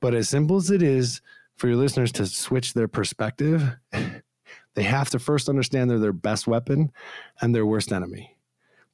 [0.00, 1.22] But as simple as it is
[1.56, 3.64] for your listeners to switch their perspective,
[4.74, 6.92] they have to first understand they're their best weapon
[7.40, 8.36] and their worst enemy.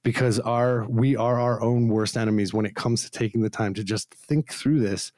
[0.05, 3.75] Because our we are our own worst enemies when it comes to taking the time
[3.75, 5.13] to just think through this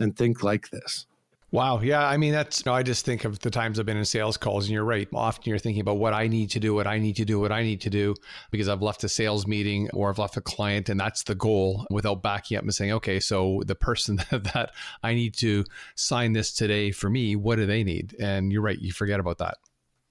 [0.00, 1.06] and think like this.
[1.50, 1.80] Wow.
[1.80, 2.06] Yeah.
[2.06, 4.36] I mean, that's, you know, I just think of the times I've been in sales
[4.36, 5.08] calls, and you're right.
[5.14, 7.52] Often you're thinking about what I need to do, what I need to do, what
[7.52, 8.14] I need to do,
[8.50, 11.86] because I've left a sales meeting or I've left a client, and that's the goal
[11.90, 16.34] without backing up and saying, okay, so the person that, that I need to sign
[16.34, 18.14] this today for me, what do they need?
[18.20, 18.78] And you're right.
[18.78, 19.56] You forget about that.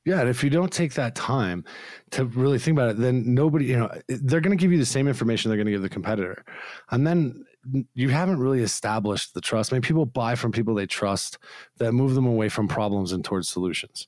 [0.06, 1.66] Yeah, and if you don't take that time
[2.12, 4.86] to really think about it, then nobody, you know, they're going to give you the
[4.86, 6.46] same information they're going to give the competitor.
[6.92, 7.46] And then
[7.94, 9.72] you haven't really established the trust.
[9.72, 11.38] I mean, people buy from people they trust
[11.78, 14.08] that move them away from problems and towards solutions.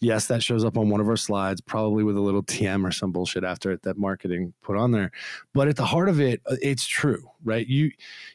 [0.00, 2.90] Yes, that shows up on one of our slides, probably with a little TM or
[2.90, 5.12] some bullshit after it that marketing put on there.
[5.54, 7.66] But at the heart of it, uh, it's true, right?
[7.66, 7.92] You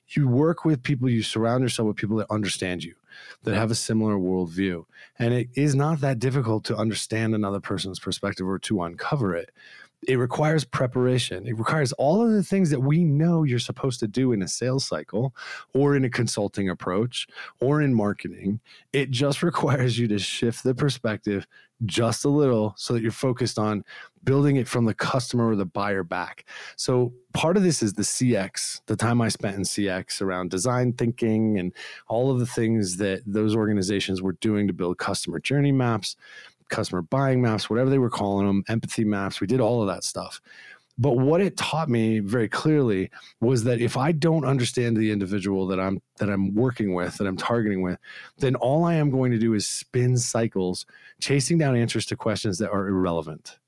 [0.09, 2.95] you work with people, you surround yourself with people that understand you,
[3.43, 4.85] that have a similar worldview.
[5.19, 9.51] And it is not that difficult to understand another person's perspective or to uncover it.
[10.07, 11.47] It requires preparation.
[11.47, 14.47] It requires all of the things that we know you're supposed to do in a
[14.47, 15.35] sales cycle
[15.73, 17.27] or in a consulting approach
[17.59, 18.59] or in marketing.
[18.93, 21.47] It just requires you to shift the perspective
[21.85, 23.83] just a little so that you're focused on
[24.23, 26.45] building it from the customer or the buyer back.
[26.75, 30.93] So part of this is the CX, the time I spent in CX around design
[30.93, 31.71] thinking and
[32.07, 36.15] all of the things that those organizations were doing to build customer journey maps,
[36.69, 39.41] customer buying maps, whatever they were calling them, empathy maps.
[39.41, 40.41] We did all of that stuff.
[40.99, 45.67] But what it taught me very clearly was that if I don't understand the individual
[45.67, 47.99] that I'm that I'm working with, that I'm targeting with,
[48.39, 50.87] then all I am going to do is spin cycles
[51.19, 53.59] chasing down answers to questions that are irrelevant.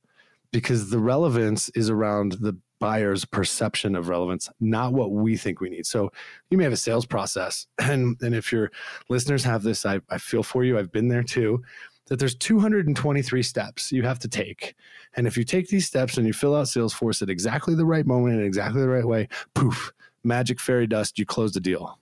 [0.52, 5.70] Because the relevance is around the buyer's perception of relevance, not what we think we
[5.70, 5.86] need.
[5.86, 6.12] So
[6.50, 7.68] you may have a sales process.
[7.78, 8.72] And, and if your
[9.10, 10.80] listeners have this, I, I feel for you.
[10.80, 11.62] I've been there too
[12.10, 14.76] that there's 223 steps you have to take.
[15.16, 18.06] And if you take these steps and you fill out Salesforce at exactly the right
[18.06, 19.94] moment in exactly the right way, poof,
[20.24, 22.00] magic fairy dust, you close the deal.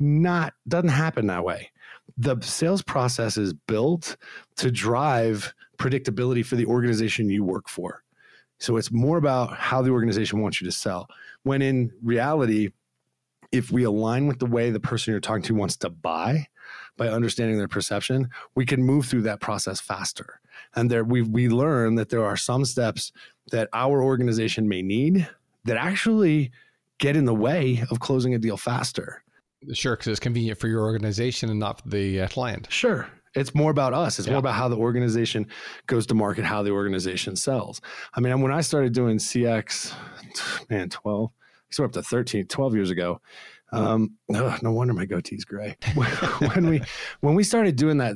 [0.00, 1.70] Not doesn't happen that way.
[2.16, 4.16] The sales process is built
[4.56, 8.02] to drive predictability for the organization you work for.
[8.58, 11.08] So it's more about how the organization wants you to sell.
[11.42, 12.70] When in reality,
[13.52, 16.46] if we align with the way the person you're talking to wants to buy,
[16.96, 20.40] by understanding their perception, we can move through that process faster.
[20.74, 23.12] And there we we learn that there are some steps
[23.50, 25.28] that our organization may need
[25.64, 26.50] that actually
[26.98, 29.22] get in the way of closing a deal faster.
[29.72, 32.68] Sure, because it's convenient for your organization and not for the uh, client.
[32.70, 33.08] Sure.
[33.34, 34.18] It's more about us.
[34.18, 34.34] It's yeah.
[34.34, 35.46] more about how the organization
[35.86, 37.80] goes to market, how the organization sells.
[38.14, 39.94] I mean, when I started doing CX,
[40.70, 41.30] man, 12,
[41.70, 43.20] so up to 13, 12 years ago,
[43.70, 45.76] um, ugh, no wonder my goatee's gray.
[45.94, 46.80] when we
[47.20, 48.14] when we started doing that,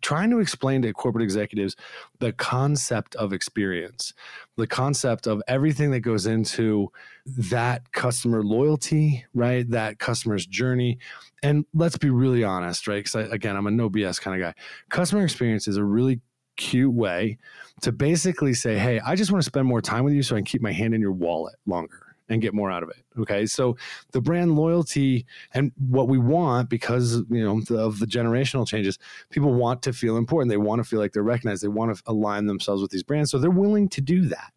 [0.00, 1.76] trying to explain to corporate executives
[2.20, 4.14] the concept of experience,
[4.56, 6.90] the concept of everything that goes into
[7.26, 9.68] that customer loyalty, right?
[9.68, 10.98] That customer's journey.
[11.42, 13.04] And let's be really honest, right?
[13.04, 14.60] Because again, I'm a no BS kind of guy.
[14.88, 16.20] Customer experience is a really
[16.56, 17.38] cute way
[17.82, 20.38] to basically say, hey, I just want to spend more time with you so I
[20.38, 23.04] can keep my hand in your wallet longer and get more out of it.
[23.18, 23.46] Okay.
[23.46, 23.76] So
[24.12, 28.98] the brand loyalty and what we want because, you know, of the generational changes,
[29.30, 30.50] people want to feel important.
[30.50, 31.62] They want to feel like they're recognized.
[31.62, 33.30] They want to align themselves with these brands.
[33.30, 34.52] So they're willing to do that.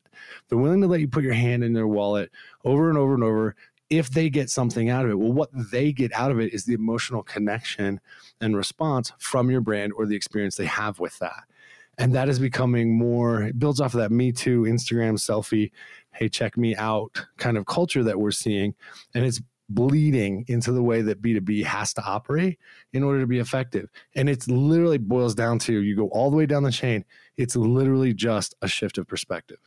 [0.50, 2.32] They're willing to let you put your hand in their wallet
[2.66, 3.56] over and over and over
[3.90, 5.20] if they get something out of it.
[5.20, 8.00] Well, what they get out of it is the emotional connection
[8.40, 11.44] and response from your brand or the experience they have with that
[11.98, 15.72] and that is becoming more it builds off of that me too instagram selfie
[16.14, 18.74] hey check me out kind of culture that we're seeing
[19.14, 22.60] and it's bleeding into the way that b2b has to operate
[22.92, 26.36] in order to be effective and it's literally boils down to you go all the
[26.36, 27.06] way down the chain
[27.38, 29.60] it's literally just a shift of perspective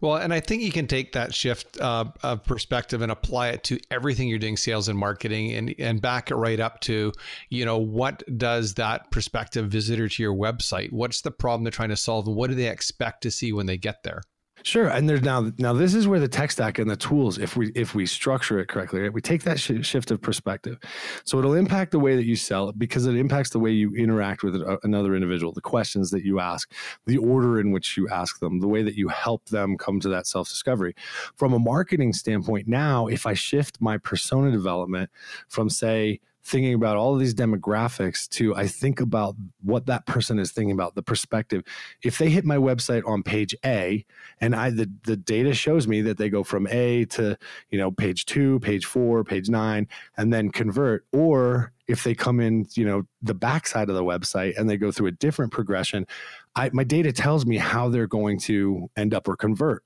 [0.00, 3.64] well, and I think you can take that shift uh, of perspective and apply it
[3.64, 7.12] to everything you're doing, sales and marketing, and and back it right up to,
[7.50, 10.90] you know, what does that prospective visitor to your website?
[10.90, 13.66] What's the problem they're trying to solve, and what do they expect to see when
[13.66, 14.22] they get there?
[14.62, 17.56] Sure, and there's now now this is where the tech stack and the tools, if
[17.56, 20.78] we if we structure it correctly, right, we take that sh- shift of perspective,
[21.24, 23.94] so it'll impact the way that you sell it because it impacts the way you
[23.94, 26.72] interact with uh, another individual, the questions that you ask,
[27.06, 30.08] the order in which you ask them, the way that you help them come to
[30.08, 30.94] that self discovery.
[31.36, 35.10] From a marketing standpoint, now if I shift my persona development
[35.48, 40.38] from say thinking about all of these demographics to I think about what that person
[40.38, 41.62] is thinking about, the perspective.
[42.02, 44.04] If they hit my website on page A
[44.40, 47.36] and I the, the data shows me that they go from A to,
[47.70, 52.40] you know, page two, page four, page nine, and then convert, or if they come
[52.40, 56.06] in, you know, the backside of the website and they go through a different progression,
[56.54, 59.84] I, my data tells me how they're going to end up or convert.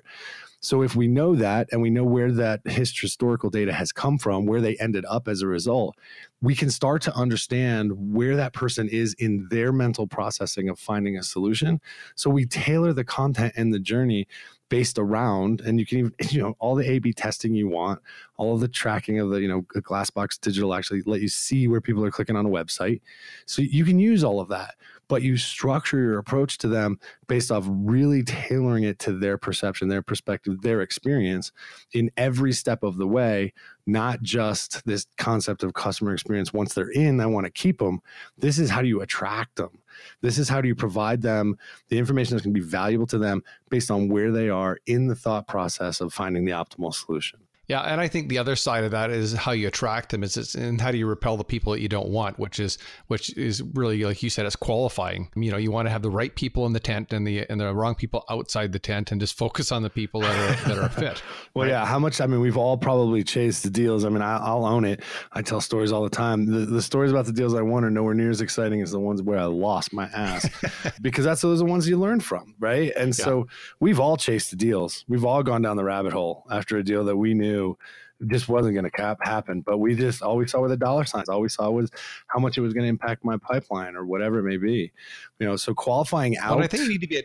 [0.64, 4.46] So if we know that and we know where that historical data has come from,
[4.46, 5.94] where they ended up as a result,
[6.40, 11.18] we can start to understand where that person is in their mental processing of finding
[11.18, 11.82] a solution.
[12.14, 14.26] So we tailor the content and the journey
[14.70, 18.00] based around and you can even you know all the a b testing you want
[18.38, 21.82] all of the tracking of the you know glassbox digital actually let you see where
[21.82, 23.00] people are clicking on a website
[23.46, 24.74] so you can use all of that
[25.14, 26.98] but you structure your approach to them
[27.28, 31.52] based off really tailoring it to their perception, their perspective, their experience
[31.92, 33.52] in every step of the way,
[33.86, 36.52] not just this concept of customer experience.
[36.52, 38.00] Once they're in, I want to keep them.
[38.36, 39.78] This is how do you attract them?
[40.20, 41.58] This is how do you provide them
[41.90, 45.06] the information that's going to be valuable to them based on where they are in
[45.06, 47.43] the thought process of finding the optimal solution.
[47.66, 50.36] Yeah, and I think the other side of that is how you attract them is
[50.36, 53.34] it's, and how do you repel the people that you don't want, which is which
[53.38, 55.30] is really like you said, it's qualifying.
[55.34, 57.58] You know, you want to have the right people in the tent and the and
[57.58, 60.78] the wrong people outside the tent, and just focus on the people that are that
[60.78, 61.22] are fit.
[61.54, 61.72] well, right?
[61.72, 61.86] yeah.
[61.86, 62.20] How much?
[62.20, 64.04] I mean, we've all probably chased the deals.
[64.04, 65.02] I mean, I, will own it.
[65.32, 66.44] I tell stories all the time.
[66.44, 69.00] The, the stories about the deals I won are nowhere near as exciting as the
[69.00, 70.46] ones where I lost my ass,
[71.00, 72.92] because that's those are the ones you learn from, right?
[72.94, 73.24] And yeah.
[73.24, 73.46] so
[73.80, 75.06] we've all chased the deals.
[75.08, 77.78] We've all gone down the rabbit hole after a deal that we knew knew
[78.26, 79.60] just wasn't going to cap happen.
[79.60, 81.28] But we just all we saw were the dollar signs.
[81.28, 81.90] All we saw was
[82.28, 84.92] how much it was going to impact my pipeline or whatever it may be.
[85.38, 86.56] You know, so qualifying out.
[86.56, 87.22] Well, I think you need to be.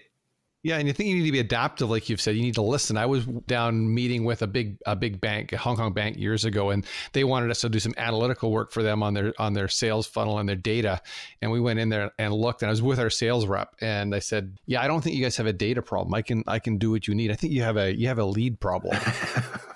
[0.62, 2.36] Yeah, and you think you need to be adaptive, like you've said.
[2.36, 2.98] You need to listen.
[2.98, 6.44] I was down meeting with a big a big bank, a Hong Kong bank, years
[6.44, 9.54] ago, and they wanted us to do some analytical work for them on their on
[9.54, 11.00] their sales funnel and their data.
[11.42, 14.14] And we went in there and looked, and I was with our sales rep, and
[14.14, 16.14] I said, "Yeah, I don't think you guys have a data problem.
[16.14, 17.32] I can I can do what you need.
[17.32, 19.00] I think you have a you have a lead problem."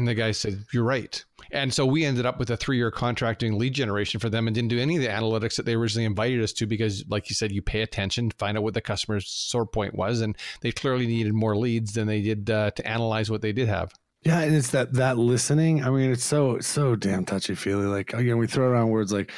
[0.00, 2.90] and the guy said, "You're right." And so we ended up with a three year
[2.90, 5.74] contract doing lead generation for them and didn't do any of the analytics that they
[5.74, 8.80] originally invited us to because, like you said, you pay attention, find out what the
[8.80, 10.20] customer's sore point was.
[10.20, 13.68] And they clearly needed more leads than they did uh, to analyze what they did
[13.68, 13.92] have.
[14.22, 15.82] Yeah, and it's that that listening.
[15.82, 17.86] I mean, it's so so damn touchy feely.
[17.86, 19.32] Like again, we throw around words like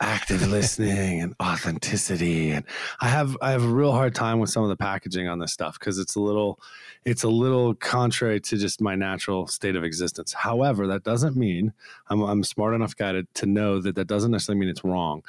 [0.00, 2.64] active listening and authenticity, and
[3.02, 5.52] I have I have a real hard time with some of the packaging on this
[5.52, 6.58] stuff because it's a little
[7.04, 10.32] it's a little contrary to just my natural state of existence.
[10.32, 11.74] However, that doesn't mean
[12.08, 15.22] I'm I'm smart enough guy to, to know that that doesn't necessarily mean it's wrong.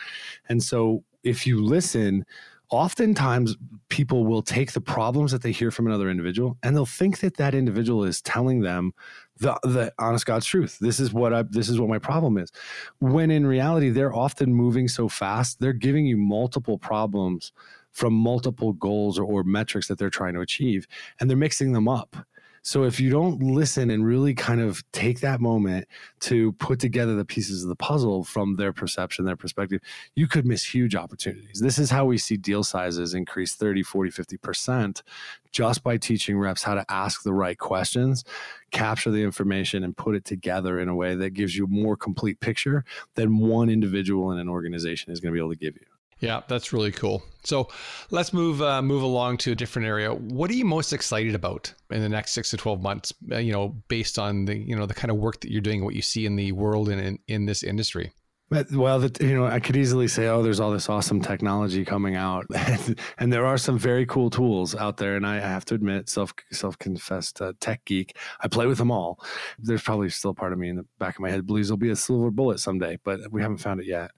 [0.47, 2.26] And so if you listen
[2.70, 3.55] oftentimes
[3.89, 7.38] people will take the problems that they hear from another individual and they'll think that
[7.38, 8.93] that individual is telling them
[9.38, 10.78] the, the honest god's truth.
[10.80, 12.51] This is what i this is what my problem is.
[12.99, 17.51] When in reality they're often moving so fast they're giving you multiple problems
[17.91, 20.88] from multiple goals or, or metrics that they're trying to achieve
[21.20, 22.16] and they're mixing them up
[22.64, 25.86] so if you don't listen and really kind of take that moment
[26.22, 29.82] to put together the pieces of the puzzle from their perception, their perspective,
[30.16, 31.59] you could miss huge opportunities.
[31.59, 35.01] This is how we see deal sizes increase 30, 40, 50%
[35.51, 38.24] just by teaching reps how to ask the right questions,
[38.72, 41.97] capture the information and put it together in a way that gives you a more
[41.97, 42.86] complete picture
[43.16, 45.92] than one individual in an organization is going to be able to give you.
[46.24, 47.21] Yeah, that's really cool.
[47.43, 47.67] So
[48.09, 50.13] let's move uh, move along to a different area.
[50.13, 53.13] What are you most excited about in the next six to twelve months?
[53.30, 55.84] Uh, you know, based on the you know the kind of work that you're doing,
[55.84, 58.13] what you see in the world and in, in this industry.
[58.72, 62.16] Well, the, you know, I could easily say, "Oh, there's all this awesome technology coming
[62.16, 62.45] out,"
[63.18, 65.16] and there are some very cool tools out there.
[65.16, 68.91] And I have to admit, self self confessed uh, tech geek, I play with them
[68.91, 69.20] all.
[69.58, 71.89] There's probably still part of me in the back of my head believes there'll be
[71.89, 74.12] a silver bullet someday, but we haven't found it yet.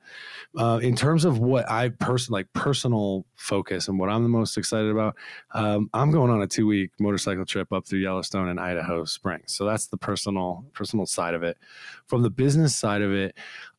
[0.57, 4.57] Uh, in terms of what I personally like, personal focus, and what I'm the most
[4.57, 5.15] excited about,
[5.53, 9.53] um, I'm going on a two week motorcycle trip up through Yellowstone and Idaho Springs.
[9.53, 11.57] So that's the personal personal side of it.
[12.07, 13.35] From the business side of it,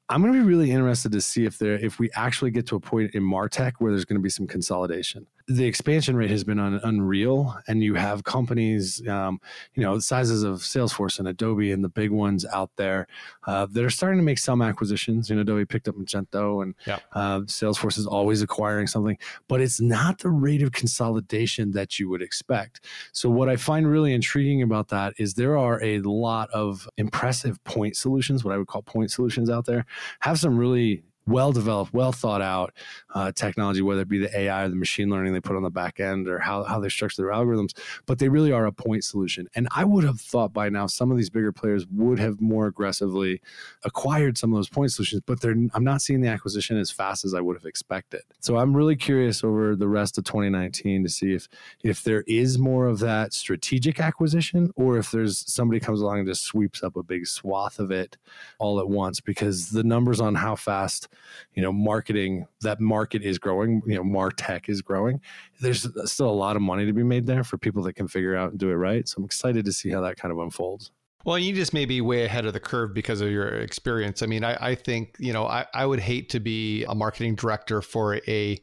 [0.08, 2.76] I'm going to be really interested to see if there if we actually get to
[2.76, 6.42] a point in Martech where there's going to be some consolidation the expansion rate has
[6.42, 9.40] been un, unreal and you have companies um,
[9.74, 13.06] you know the sizes of salesforce and adobe and the big ones out there
[13.46, 16.74] uh, that are starting to make some acquisitions you know adobe picked up magento and
[16.86, 16.98] yeah.
[17.12, 19.16] uh, salesforce is always acquiring something
[19.48, 23.86] but it's not the rate of consolidation that you would expect so what i find
[23.88, 28.58] really intriguing about that is there are a lot of impressive point solutions what i
[28.58, 29.86] would call point solutions out there
[30.20, 32.72] have some really well developed, well thought out
[33.14, 35.70] uh, technology, whether it be the AI or the machine learning they put on the
[35.70, 39.04] back end or how, how they structure their algorithms, but they really are a point
[39.04, 39.48] solution.
[39.54, 42.66] And I would have thought by now some of these bigger players would have more
[42.66, 43.40] aggressively
[43.84, 47.34] acquired some of those point solutions, but I'm not seeing the acquisition as fast as
[47.34, 48.22] I would have expected.
[48.40, 51.48] So I'm really curious over the rest of 2019 to see if,
[51.82, 56.28] if there is more of that strategic acquisition or if there's somebody comes along and
[56.28, 58.16] just sweeps up a big swath of it
[58.58, 61.08] all at once because the numbers on how fast
[61.54, 65.20] you know marketing that market is growing you know martech is growing.
[65.60, 68.36] There's still a lot of money to be made there for people that can figure
[68.36, 69.06] out and do it right.
[69.08, 70.90] So i'm excited to see how that kind of unfolds.
[71.24, 74.22] Well, you just may be way ahead of the curve because of your experience.
[74.22, 77.34] I mean, I, I think, you know, I, I would hate to be a marketing
[77.34, 78.60] director for a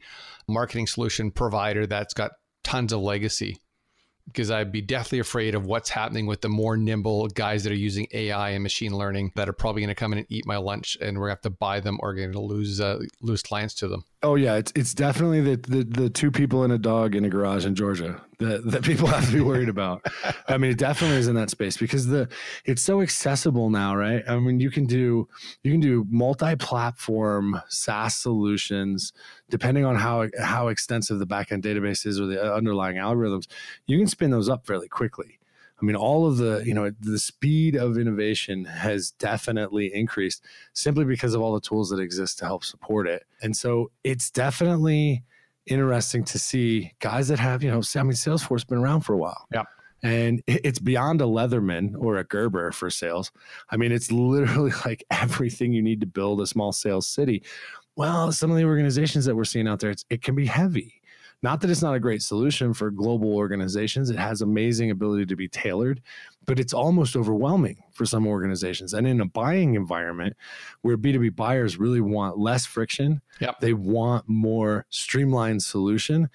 [0.48, 2.32] marketing solution provider that's got
[2.64, 3.58] tons of legacy
[4.28, 7.76] because I'd be deathly afraid of what's happening with the more nimble guys that are
[7.76, 10.58] using AI and machine learning that are probably going to come in and eat my
[10.58, 13.42] lunch, and we're going to have to buy them or going to lose uh, lose
[13.42, 14.06] clients to them.
[14.26, 17.30] Oh yeah, it's it's definitely the, the the two people and a dog in a
[17.30, 20.06] garage in Georgia that that people have to be worried about.
[20.48, 22.30] I mean, it definitely is in that space because the
[22.64, 24.24] it's so accessible now, right?
[24.26, 25.28] I mean, you can do
[25.64, 29.12] you can do multi-platform SaaS solutions
[29.50, 33.48] depending on how how extensive the backend database is or the underlying algorithms.
[33.88, 35.38] You can spin those up fairly quickly.
[35.84, 41.04] I mean, all of the, you know, the speed of innovation has definitely increased simply
[41.04, 43.26] because of all the tools that exist to help support it.
[43.42, 45.24] And so it's definitely
[45.66, 49.18] interesting to see guys that have, you know, I mean, Salesforce been around for a
[49.18, 49.46] while.
[49.54, 49.64] Yeah.
[50.02, 53.34] And it's beyond a Leatherman or a Gerber for sales.
[53.70, 57.44] I mean, it's literally like everything you need to build a small sales city.
[57.98, 61.02] Well, some of the organizations that we're seeing out there, it can be heavy
[61.44, 65.36] not that it's not a great solution for global organizations, it has amazing ability to
[65.36, 66.02] be tailored,
[66.46, 68.94] but it's almost overwhelming for some organizations.
[68.94, 70.36] And in a buying environment
[70.82, 73.60] where B2B buyers really want less friction, yep.
[73.60, 76.30] they want more streamlined solution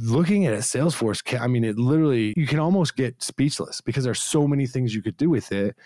[0.00, 4.20] looking at a Salesforce, I mean, it literally, you can almost get speechless because there's
[4.20, 5.76] so many things you could do with it.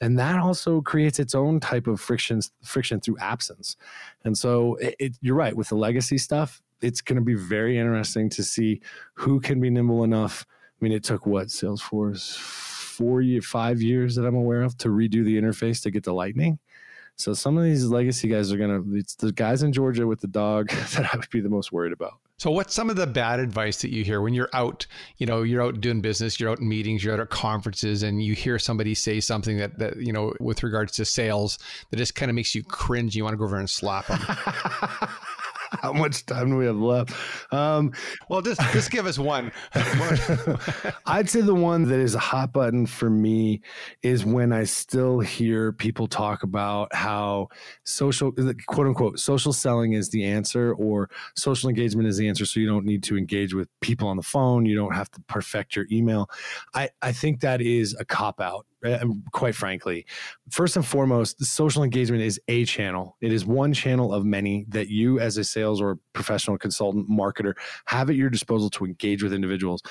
[0.00, 3.76] And that also creates its own type of friction, friction through absence.
[4.24, 6.62] And so it, it, you're right with the legacy stuff.
[6.80, 8.80] It's going to be very interesting to see
[9.14, 10.46] who can be nimble enough.
[10.48, 14.88] I mean, it took what Salesforce four year, five years that I'm aware of to
[14.88, 16.58] redo the interface to get the lightning.
[17.18, 18.80] So some of these legacy guys are gonna.
[18.92, 21.92] It's the guys in Georgia with the dog that I would be the most worried
[21.92, 22.14] about.
[22.38, 25.42] So what's some of the bad advice that you hear when you're out, you know,
[25.42, 28.60] you're out doing business, you're out in meetings, you're out at conferences and you hear
[28.60, 31.58] somebody say something that, that you know, with regards to sales
[31.90, 33.16] that just kind of makes you cringe.
[33.16, 34.20] You want to go over and slap them.
[35.82, 37.12] How much time do we have left?
[37.52, 37.92] Um,
[38.28, 39.52] well, just just give us one.
[41.06, 43.60] I'd say the one that is a hot button for me
[44.02, 47.48] is when I still hear people talk about how
[47.84, 48.32] social,
[48.66, 52.46] quote unquote, social selling is the answer, or social engagement is the answer.
[52.46, 54.64] So you don't need to engage with people on the phone.
[54.64, 56.30] You don't have to perfect your email.
[56.74, 60.06] I I think that is a cop out Uh, um, quite frankly.
[60.50, 63.16] First and foremost, social engagement is a channel.
[63.20, 67.54] It is one channel of many that you, as a sales or professional consultant, marketer,
[67.86, 69.82] have at your disposal to engage with individuals.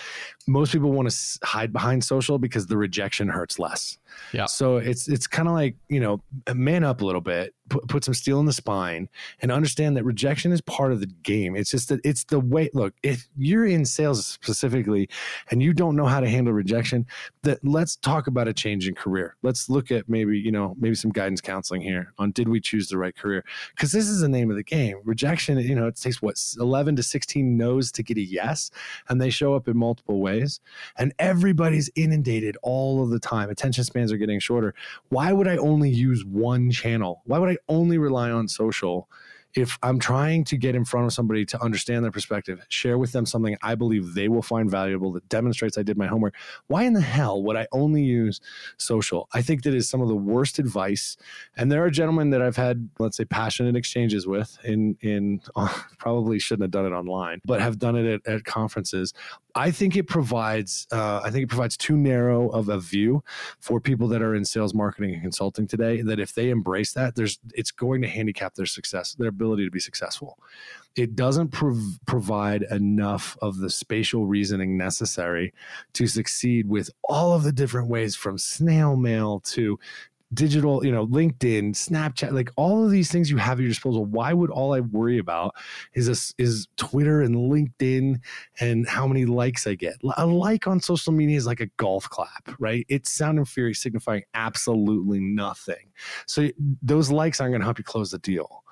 [0.47, 3.97] Most people want to hide behind social because the rejection hurts less.
[4.31, 4.45] Yeah.
[4.45, 6.23] So it's it's kind of like you know,
[6.53, 9.09] man up a little bit, put, put some steel in the spine,
[9.41, 11.55] and understand that rejection is part of the game.
[11.55, 12.69] It's just that it's the way.
[12.73, 15.09] Look, if you're in sales specifically,
[15.51, 17.05] and you don't know how to handle rejection,
[17.43, 19.35] that let's talk about a change in career.
[19.43, 22.87] Let's look at maybe you know maybe some guidance counseling here on did we choose
[22.89, 23.43] the right career?
[23.75, 24.97] Because this is the name of the game.
[25.03, 28.71] Rejection, you know, it takes what eleven to sixteen no's to get a yes,
[29.09, 30.59] and they show up in multiple ways,
[30.97, 33.49] and everybody's inundated all of the time.
[33.49, 34.73] Attention spans are getting shorter.
[35.09, 37.21] Why would I only use one channel?
[37.25, 39.07] Why would I only rely on social
[39.55, 43.11] if I'm trying to get in front of somebody to understand their perspective, share with
[43.11, 46.35] them something I believe they will find valuable that demonstrates I did my homework,
[46.67, 48.39] why in the hell would I only use
[48.77, 49.27] social?
[49.33, 51.17] I think that is some of the worst advice.
[51.55, 55.67] And there are gentlemen that I've had, let's say, passionate exchanges with in in uh,
[55.97, 59.13] probably shouldn't have done it online, but have done it at, at conferences.
[59.55, 63.23] I think it provides uh, I think it provides too narrow of a view
[63.59, 66.01] for people that are in sales, marketing, and consulting today.
[66.01, 69.79] That if they embrace that, there's it's going to handicap their success, ability to be
[69.79, 70.37] successful.
[70.95, 75.53] It doesn't prov- provide enough of the spatial reasoning necessary
[75.93, 79.79] to succeed with all of the different ways from snail mail to
[80.33, 84.05] digital, you know, LinkedIn, Snapchat, like all of these things you have at your disposal.
[84.05, 85.55] Why would all I worry about
[85.93, 88.19] is this is Twitter and LinkedIn
[88.59, 89.95] and how many likes I get?
[90.17, 92.85] A like on social media is like a golf clap, right?
[92.89, 95.91] It's sound and fury signifying absolutely nothing.
[96.25, 96.49] So
[96.81, 98.63] those likes aren't going to help you close the deal.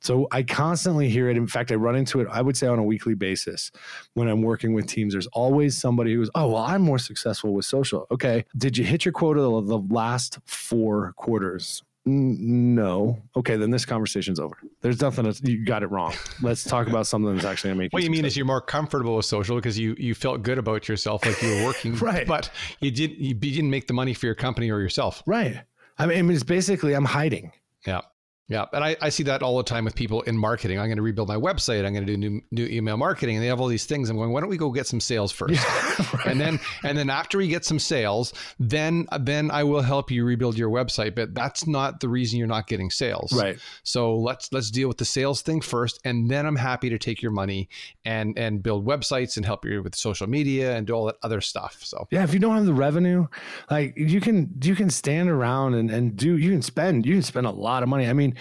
[0.00, 1.36] So I constantly hear it.
[1.36, 3.70] In fact, I run into it, I would say on a weekly basis
[4.14, 5.14] when I'm working with teams.
[5.14, 8.06] There's always somebody who's, oh, well, I'm more successful with social.
[8.10, 8.44] Okay.
[8.56, 11.82] Did you hit your quota the last four quarters?
[12.06, 13.22] No.
[13.34, 14.58] Okay, then this conversation's over.
[14.82, 15.24] There's nothing.
[15.24, 16.12] That's, you got it wrong.
[16.42, 17.92] Let's talk about something that's actually going to make.
[17.94, 20.58] What you, you mean is you're more comfortable with social because you you felt good
[20.58, 22.26] about yourself, like you were working, right?
[22.26, 22.50] But
[22.80, 25.62] you didn't you didn't make the money for your company or yourself, right?
[25.98, 27.52] I mean, it's basically I'm hiding.
[27.86, 28.02] Yeah.
[28.46, 30.78] Yeah, and I, I see that all the time with people in marketing.
[30.78, 31.86] I'm going to rebuild my website.
[31.86, 34.10] I'm going to do new new email marketing, and they have all these things.
[34.10, 36.26] I'm going, why don't we go get some sales first, yeah, right.
[36.26, 40.26] and then and then after we get some sales, then then I will help you
[40.26, 41.14] rebuild your website.
[41.14, 43.58] But that's not the reason you're not getting sales, right?
[43.82, 47.22] So let's let's deal with the sales thing first, and then I'm happy to take
[47.22, 47.70] your money
[48.04, 51.40] and and build websites and help you with social media and do all that other
[51.40, 51.78] stuff.
[51.82, 53.26] So yeah, if you don't have the revenue,
[53.70, 57.22] like you can you can stand around and and do you can spend you can
[57.22, 58.06] spend a lot of money.
[58.06, 58.33] I mean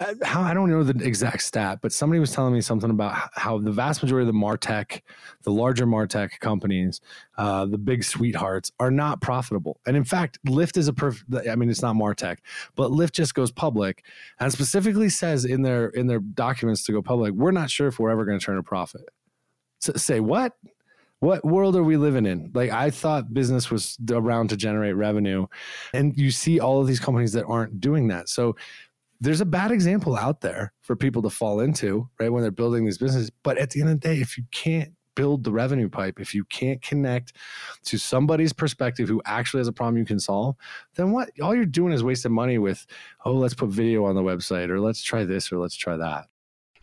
[0.00, 3.70] I don't know the exact stat, but somebody was telling me something about how the
[3.70, 5.02] vast majority of the Martech,
[5.44, 7.00] the larger Martech companies,
[7.38, 9.80] uh, the big sweethearts, are not profitable.
[9.86, 11.50] And in fact, Lyft is a.
[11.50, 12.38] I mean, it's not Martech,
[12.74, 14.04] but Lyft just goes public
[14.40, 18.00] and specifically says in their in their documents to go public, we're not sure if
[18.00, 19.08] we're ever going to turn a profit.
[19.80, 20.54] So, say what?
[21.20, 22.50] What world are we living in?
[22.52, 25.46] Like I thought business was around to generate revenue,
[25.94, 28.28] and you see all of these companies that aren't doing that.
[28.28, 28.56] So
[29.24, 32.30] there's a bad example out there for people to fall into, right?
[32.30, 33.30] When they're building these businesses.
[33.42, 36.34] But at the end of the day, if you can't build the revenue pipe, if
[36.34, 37.34] you can't connect
[37.84, 40.56] to somebody's perspective who actually has a problem you can solve,
[40.96, 42.86] then what all you're doing is wasting money with,
[43.24, 46.26] oh, let's put video on the website or let's try this or let's try that.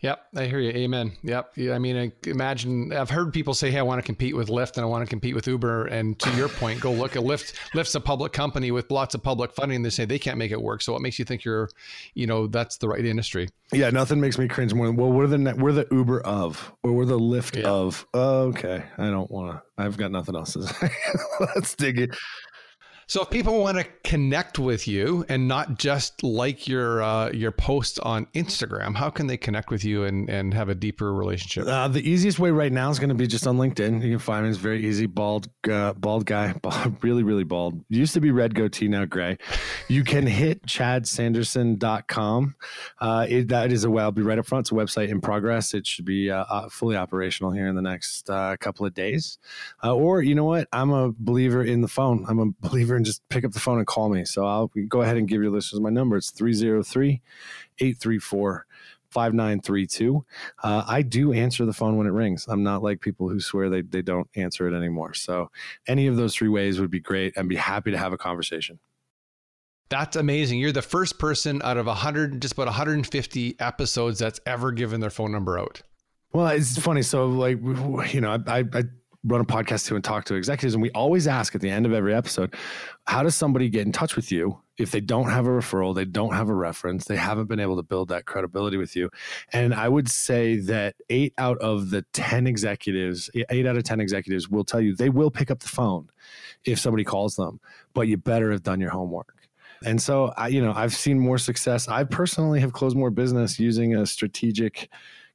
[0.02, 0.70] Yep, I hear you.
[0.70, 1.12] Amen.
[1.22, 1.52] Yep.
[1.54, 4.48] Yeah, I mean, I imagine I've heard people say, "Hey, I want to compete with
[4.48, 7.22] Lyft and I want to compete with Uber." And to your point, go look at
[7.22, 7.54] Lyft.
[7.72, 9.82] Lyft's a public company with lots of public funding.
[9.82, 10.82] They say they can't make it work.
[10.82, 11.68] So what makes you think you're,
[12.14, 13.48] you know, that's the right industry?
[13.72, 16.92] Yeah, nothing makes me cringe more than well, we're the we're the Uber of, or
[16.92, 17.68] we're the Lyft yeah.
[17.68, 18.04] of.
[18.12, 19.62] Oh, okay, I don't want to.
[19.78, 20.90] I've got nothing else to say.
[21.54, 22.16] Let's dig it.
[23.12, 27.50] So if people want to connect with you and not just like your uh, your
[27.50, 31.66] post on Instagram, how can they connect with you and, and have a deeper relationship?
[31.66, 34.02] Uh, the easiest way right now is going to be just on LinkedIn.
[34.02, 34.48] You can find me.
[34.48, 35.04] It's very easy.
[35.04, 37.84] Bald, uh, bald guy, bald, really, really bald.
[37.90, 39.36] Used to be red goatee, now gray.
[39.88, 42.54] You can hit chadsanderson.com.
[42.98, 44.62] Uh, it, that is a well, I'll be right up front.
[44.62, 45.74] It's a website in progress.
[45.74, 49.36] It should be uh, uh fully operational here in the next uh, couple of days.
[49.84, 50.66] Or you know what?
[50.72, 52.24] I'm a believer in the phone.
[52.26, 54.24] I'm a believer and just pick up the phone and call me.
[54.24, 56.16] So I'll go ahead and give your listeners my number.
[56.16, 57.20] It's 303
[57.80, 58.66] 834
[59.10, 60.24] 5932.
[60.62, 62.46] Uh, I do answer the phone when it rings.
[62.48, 65.14] I'm not like people who swear they, they don't answer it anymore.
[65.14, 65.50] So
[65.88, 68.78] any of those three ways would be great and be happy to have a conversation.
[69.88, 70.60] That's amazing.
[70.60, 75.10] You're the first person out of 100, just about 150 episodes that's ever given their
[75.10, 75.82] phone number out.
[76.32, 77.02] Well, it's funny.
[77.02, 77.58] So, like,
[78.14, 78.84] you know, I, I
[79.24, 80.74] run a podcast to and talk to executives.
[80.74, 82.54] And we always ask at the end of every episode,
[83.06, 86.04] how does somebody get in touch with you if they don't have a referral, they
[86.04, 89.10] don't have a reference, they haven't been able to build that credibility with you?
[89.52, 94.00] And I would say that eight out of the 10 executives, eight out of 10
[94.00, 96.08] executives will tell you they will pick up the phone
[96.64, 97.60] if somebody calls them,
[97.94, 99.34] but you better have done your homework.
[99.84, 101.88] And so, I, you know, I've seen more success.
[101.88, 104.88] I personally have closed more business using a strategic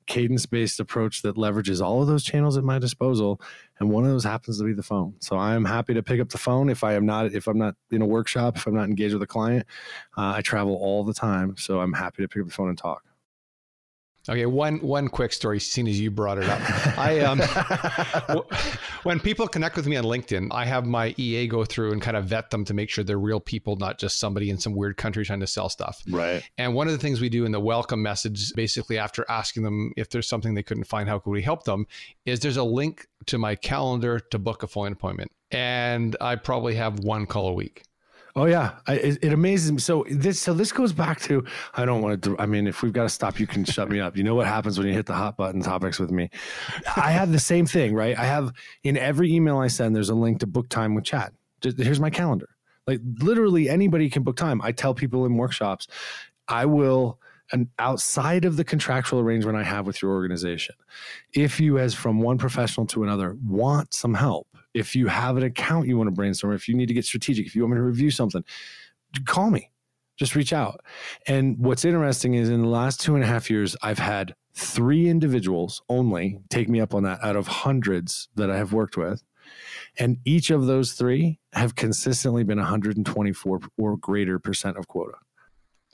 [0.08, 3.40] cadence based approach that leverages all of those channels at my disposal
[3.80, 5.14] and one of those happens to be the phone.
[5.20, 7.76] So i'm happy to pick up the phone if i am not if i'm not
[7.92, 9.66] in a workshop if i'm not engaged with a client.
[10.18, 12.78] Uh, i travel all the time so i'm happy to pick up the phone and
[12.78, 13.04] talk
[14.30, 15.60] Okay, one one quick story.
[15.60, 16.60] Seeing as you brought it up,
[16.98, 17.40] I um,
[19.04, 22.18] when people connect with me on LinkedIn, I have my EA go through and kind
[22.18, 24.98] of vet them to make sure they're real people, not just somebody in some weird
[24.98, 26.04] country trying to sell stuff.
[26.10, 26.44] Right.
[26.58, 29.94] And one of the things we do in the welcome message, basically after asking them
[29.96, 31.88] if there's something they couldn't find, how could we help them,
[32.26, 36.76] is there's a link to my calendar to book a phone appointment, and I probably
[36.76, 37.84] have one call a week.
[38.38, 39.80] Oh yeah, I, it, it, amazes me.
[39.80, 41.44] So this, so this goes back to.
[41.74, 42.38] I don't want to.
[42.38, 44.16] I mean, if we've got to stop, you can shut me up.
[44.16, 46.30] You know what happens when you hit the hot button topics with me.
[46.96, 48.16] I have the same thing, right?
[48.16, 51.34] I have in every email I send, there's a link to book time with Chad.
[51.62, 52.50] Just, here's my calendar.
[52.86, 54.62] Like literally anybody can book time.
[54.62, 55.88] I tell people in workshops,
[56.48, 57.20] I will
[57.52, 60.76] and outside of the contractual arrangement I have with your organization,
[61.34, 64.47] if you, as from one professional to another, want some help,
[64.78, 67.48] if you have an account you want to brainstorm, if you need to get strategic,
[67.48, 68.44] if you want me to review something,
[69.26, 69.72] call me.
[70.18, 70.82] Just reach out.
[71.28, 75.10] And what's interesting is in the last two and a half years, I've had three
[75.10, 79.24] individuals only take me up on that out of hundreds that I have worked with.
[80.00, 85.18] And each of those three have consistently been 124 or greater percent of quota.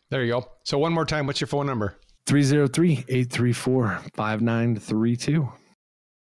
[0.09, 0.49] There you go.
[0.63, 1.97] So, one more time, what's your phone number?
[2.25, 5.49] 303 834 5932.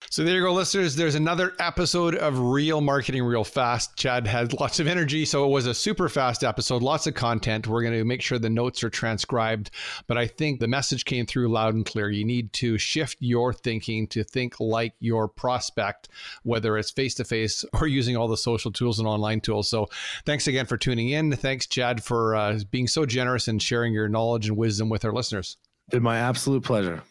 [0.10, 0.96] So there you go, listeners.
[0.96, 3.98] There's another episode of Real Marketing Real Fast.
[3.98, 7.68] Chad had lots of energy, so it was a super fast episode, lots of content.
[7.68, 9.70] We're going to make sure the notes are transcribed,
[10.08, 12.10] but I think the message came through loud and clear.
[12.10, 16.08] You need to shift your thinking to think like your prospect,
[16.44, 19.70] whether it's face to face or using all the social tools and online tools.
[19.70, 19.88] So
[20.26, 21.34] thanks again for tuning in.
[21.34, 25.12] Thanks, Chad, for uh, being so generous and sharing your knowledge and wisdom with our
[25.12, 25.58] listeners.
[25.92, 27.04] It's my absolute pleasure.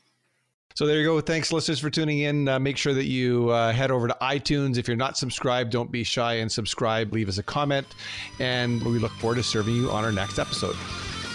[0.77, 1.19] So there you go.
[1.23, 2.49] Thanks, listeners, for tuning in.
[2.49, 4.77] Uh, make sure that you uh, head over to iTunes.
[4.77, 7.15] If you're not subscribed, don't be shy and subscribe.
[7.15, 7.87] Leave us a comment,
[8.41, 10.77] and we look forward to serving you on our next episode.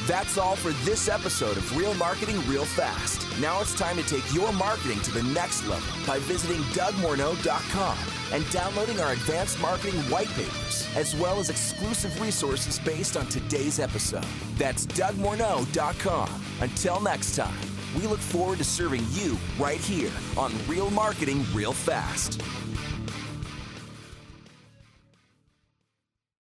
[0.06, 3.26] That's all for this episode of Real Marketing Real Fast.
[3.42, 7.98] Now it's time to take your marketing to the next level by visiting DougMorneau.com
[8.34, 13.80] and downloading our advanced marketing white papers, as well as exclusive resources based on today's
[13.80, 14.26] episode.
[14.58, 16.30] That's DougMorneau.com.
[16.62, 17.71] Until next time.
[17.96, 22.42] We look forward to serving you right here on Real Marketing Real Fast.